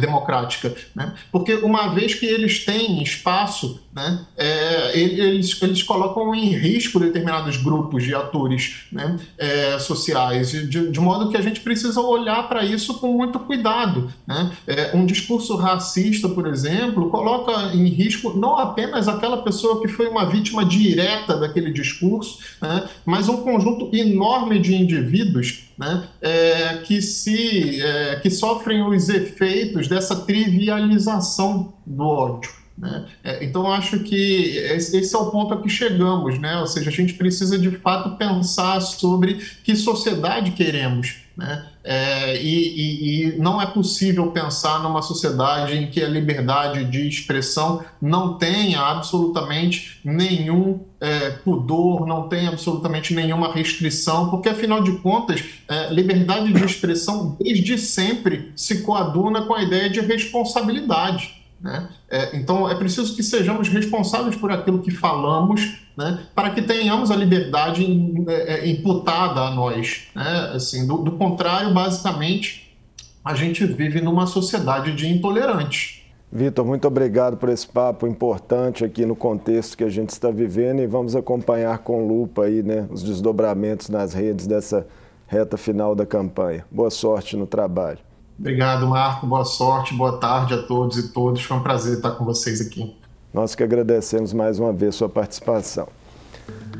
democrática, 0.00 0.74
né, 0.94 1.12
porque 1.30 1.54
uma 1.54 1.88
vez 1.88 2.14
que 2.14 2.26
eles 2.26 2.64
têm 2.64 3.02
espaço, 3.02 3.80
né, 3.98 4.20
é, 4.36 4.96
eles, 4.96 5.60
eles 5.60 5.82
colocam 5.82 6.32
em 6.32 6.56
risco 6.56 7.00
determinados 7.00 7.56
grupos 7.56 8.04
de 8.04 8.14
atores 8.14 8.86
né, 8.92 9.18
é, 9.36 9.76
sociais, 9.80 10.52
de, 10.52 10.90
de, 10.90 11.00
modo 11.00 11.30
que 11.30 11.36
a 11.36 11.40
gente 11.40 11.60
precisa 11.60 12.00
olhar 12.00 12.48
para 12.48 12.64
isso 12.64 12.94
com 13.00 13.12
muito 13.12 13.40
cuidado. 13.40 14.12
Né? 14.24 14.52
É, 14.68 14.96
um 14.96 15.04
discurso 15.04 15.56
racista, 15.56 16.28
por 16.28 16.46
exemplo, 16.46 17.10
coloca 17.10 17.74
em 17.74 17.86
risco 17.88 18.38
não 18.38 18.56
apenas 18.56 19.08
aquela 19.08 19.42
pessoa 19.42 19.80
que 19.82 19.88
foi 19.88 20.06
uma 20.06 20.26
vítima 20.26 20.64
direta 20.64 21.36
daquele 21.36 21.72
discurso, 21.72 22.38
né, 22.62 22.88
mas 23.04 23.28
um 23.28 23.38
conjunto 23.38 23.90
enorme 23.92 24.60
de 24.60 24.76
indivíduos 24.76 25.70
né, 25.76 26.08
é, 26.20 26.76
que, 26.84 27.02
se, 27.02 27.82
é, 27.82 28.16
que 28.16 28.30
sofrem 28.30 28.86
os 28.86 29.08
efeitos 29.08 29.88
dessa 29.88 30.14
trivialização 30.14 31.74
do 31.84 32.04
ódio. 32.04 32.67
Né? 32.78 33.06
É, 33.24 33.44
então, 33.44 33.70
acho 33.72 34.00
que 34.00 34.56
esse 34.56 35.14
é 35.14 35.18
o 35.18 35.30
ponto 35.30 35.52
a 35.52 35.60
que 35.60 35.68
chegamos, 35.68 36.38
né? 36.38 36.58
ou 36.60 36.66
seja, 36.66 36.90
a 36.90 36.92
gente 36.92 37.14
precisa 37.14 37.58
de 37.58 37.70
fato 37.72 38.16
pensar 38.16 38.80
sobre 38.80 39.34
que 39.64 39.74
sociedade 39.74 40.52
queremos. 40.52 41.16
Né? 41.36 41.66
É, 41.84 42.42
e, 42.42 42.48
e, 42.48 43.34
e, 43.34 43.38
não 43.38 43.62
é 43.62 43.66
possível 43.66 44.30
pensar 44.32 44.82
numa 44.82 45.02
sociedade 45.02 45.76
em 45.76 45.88
que 45.88 46.02
a 46.02 46.08
liberdade 46.08 46.84
de 46.84 47.08
expressão 47.08 47.84
não 48.02 48.36
tenha 48.36 48.80
absolutamente 48.80 50.00
nenhum 50.04 50.80
é, 51.00 51.30
pudor, 51.30 52.06
não 52.06 52.28
tenha 52.28 52.48
absolutamente 52.48 53.14
nenhuma 53.14 53.52
restrição, 53.52 54.30
porque 54.30 54.48
afinal 54.48 54.82
de 54.82 54.98
contas, 54.98 55.44
é, 55.68 55.92
liberdade 55.92 56.52
de 56.52 56.64
expressão 56.64 57.36
desde 57.40 57.78
sempre 57.78 58.52
se 58.56 58.82
coaduna 58.82 59.42
com 59.42 59.54
a 59.54 59.62
ideia 59.62 59.88
de 59.88 60.00
responsabilidade. 60.00 61.37
Né? 61.60 61.88
É, 62.08 62.36
então, 62.36 62.68
é 62.68 62.74
preciso 62.74 63.14
que 63.16 63.22
sejamos 63.22 63.68
responsáveis 63.68 64.36
por 64.36 64.50
aquilo 64.50 64.80
que 64.80 64.90
falamos, 64.90 65.80
né? 65.96 66.26
para 66.34 66.50
que 66.50 66.62
tenhamos 66.62 67.10
a 67.10 67.16
liberdade 67.16 67.84
é, 68.28 68.54
é, 68.54 68.68
imputada 68.68 69.40
a 69.40 69.50
nós. 69.50 70.08
Né? 70.14 70.52
Assim, 70.54 70.86
do, 70.86 70.98
do 70.98 71.12
contrário, 71.12 71.74
basicamente, 71.74 72.76
a 73.24 73.34
gente 73.34 73.64
vive 73.66 74.00
numa 74.00 74.26
sociedade 74.26 74.94
de 74.94 75.08
intolerantes. 75.08 76.02
Vitor, 76.30 76.64
muito 76.64 76.86
obrigado 76.86 77.38
por 77.38 77.48
esse 77.48 77.66
papo 77.66 78.06
importante 78.06 78.84
aqui 78.84 79.06
no 79.06 79.16
contexto 79.16 79.76
que 79.78 79.84
a 79.84 79.88
gente 79.88 80.10
está 80.10 80.30
vivendo 80.30 80.80
e 80.80 80.86
vamos 80.86 81.16
acompanhar 81.16 81.78
com 81.78 82.06
lupa 82.06 82.44
aí, 82.44 82.62
né, 82.62 82.86
os 82.90 83.02
desdobramentos 83.02 83.88
nas 83.88 84.12
redes 84.12 84.46
dessa 84.46 84.86
reta 85.26 85.56
final 85.56 85.94
da 85.94 86.04
campanha. 86.04 86.66
Boa 86.70 86.90
sorte 86.90 87.34
no 87.34 87.46
trabalho. 87.46 87.98
Obrigado, 88.38 88.86
Marco. 88.86 89.26
Boa 89.26 89.44
sorte, 89.44 89.92
boa 89.94 90.18
tarde 90.18 90.54
a 90.54 90.62
todos 90.62 90.96
e 90.96 91.08
todas. 91.08 91.42
Foi 91.42 91.56
um 91.56 91.62
prazer 91.62 91.96
estar 91.96 92.12
com 92.12 92.24
vocês 92.24 92.60
aqui. 92.60 92.96
Nós 93.34 93.54
que 93.54 93.62
agradecemos 93.62 94.32
mais 94.32 94.60
uma 94.60 94.72
vez 94.72 94.94
sua 94.94 95.08
participação. 95.08 95.88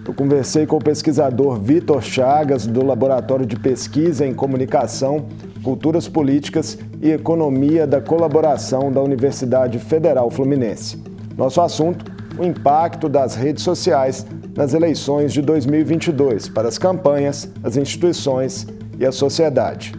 Eu 0.07 0.15
conversei 0.15 0.67
com 0.67 0.77
o 0.77 0.83
pesquisador 0.83 1.59
Vitor 1.59 2.01
Chagas, 2.01 2.67
do 2.67 2.85
Laboratório 2.85 3.45
de 3.45 3.59
Pesquisa 3.59 4.25
em 4.25 4.33
Comunicação, 4.33 5.27
Culturas 5.63 6.09
Políticas 6.09 6.79
e 7.03 7.11
Economia 7.11 7.87
da 7.87 8.01
Colaboração 8.01 8.91
da 8.91 9.03
Universidade 9.03 9.79
Federal 9.79 10.31
Fluminense. 10.31 11.03
Nosso 11.37 11.61
assunto: 11.61 12.05
o 12.39 12.45
impacto 12.45 13.09
das 13.09 13.35
redes 13.35 13.65
sociais 13.65 14.25
nas 14.57 14.75
eleições 14.75 15.33
de 15.33 15.43
2022 15.43 16.49
para 16.49 16.69
as 16.69 16.79
campanhas, 16.79 17.51
as 17.63 17.77
instituições 17.77 18.67
e 18.99 19.05
a 19.05 19.13
sociedade. 19.13 19.93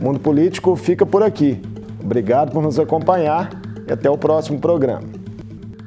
O 0.00 0.04
Mundo 0.04 0.20
Político 0.20 0.76
fica 0.76 1.04
por 1.06 1.22
aqui. 1.22 1.60
Obrigado 2.02 2.52
por 2.52 2.62
nos 2.62 2.78
acompanhar 2.78 3.50
e 3.88 3.92
até 3.92 4.10
o 4.10 4.18
próximo 4.18 4.60
programa. 4.60 5.08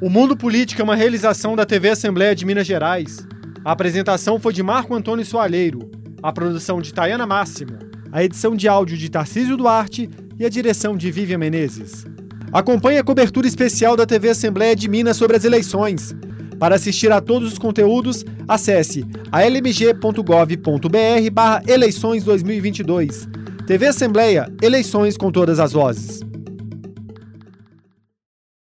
O 0.00 0.10
Mundo 0.10 0.36
Político 0.36 0.80
é 0.80 0.84
uma 0.84 0.96
realização 0.96 1.54
da 1.54 1.64
TV 1.64 1.90
Assembleia 1.90 2.34
de 2.34 2.44
Minas 2.44 2.66
Gerais. 2.66 3.24
A 3.64 3.70
apresentação 3.72 4.40
foi 4.40 4.52
de 4.52 4.62
Marco 4.62 4.94
Antônio 4.94 5.24
Soalheiro, 5.24 5.90
a 6.22 6.30
produção 6.32 6.80
de 6.80 6.92
Tayana 6.92 7.26
Máximo, 7.26 7.78
a 8.10 8.24
edição 8.24 8.56
de 8.56 8.66
áudio 8.66 8.96
de 8.96 9.08
Tarcísio 9.08 9.56
Duarte 9.56 10.10
e 10.38 10.44
a 10.44 10.48
direção 10.48 10.96
de 10.96 11.12
Vivian 11.12 11.38
Menezes. 11.38 12.04
Acompanhe 12.52 12.98
a 12.98 13.04
cobertura 13.04 13.46
especial 13.46 13.96
da 13.96 14.06
TV 14.06 14.30
Assembleia 14.30 14.74
de 14.74 14.88
Minas 14.88 15.16
sobre 15.16 15.36
as 15.36 15.44
eleições. 15.44 16.12
Para 16.58 16.74
assistir 16.74 17.12
a 17.12 17.20
todos 17.20 17.52
os 17.52 17.58
conteúdos, 17.58 18.24
acesse 18.48 19.06
almg.gov.br/eleições 19.30 22.24
2022 22.24 23.39
TV 23.70 23.86
Assembleia, 23.86 24.52
eleições 24.60 25.16
com 25.16 25.30
todas 25.30 25.60
as 25.60 25.72
vozes. 25.72 26.29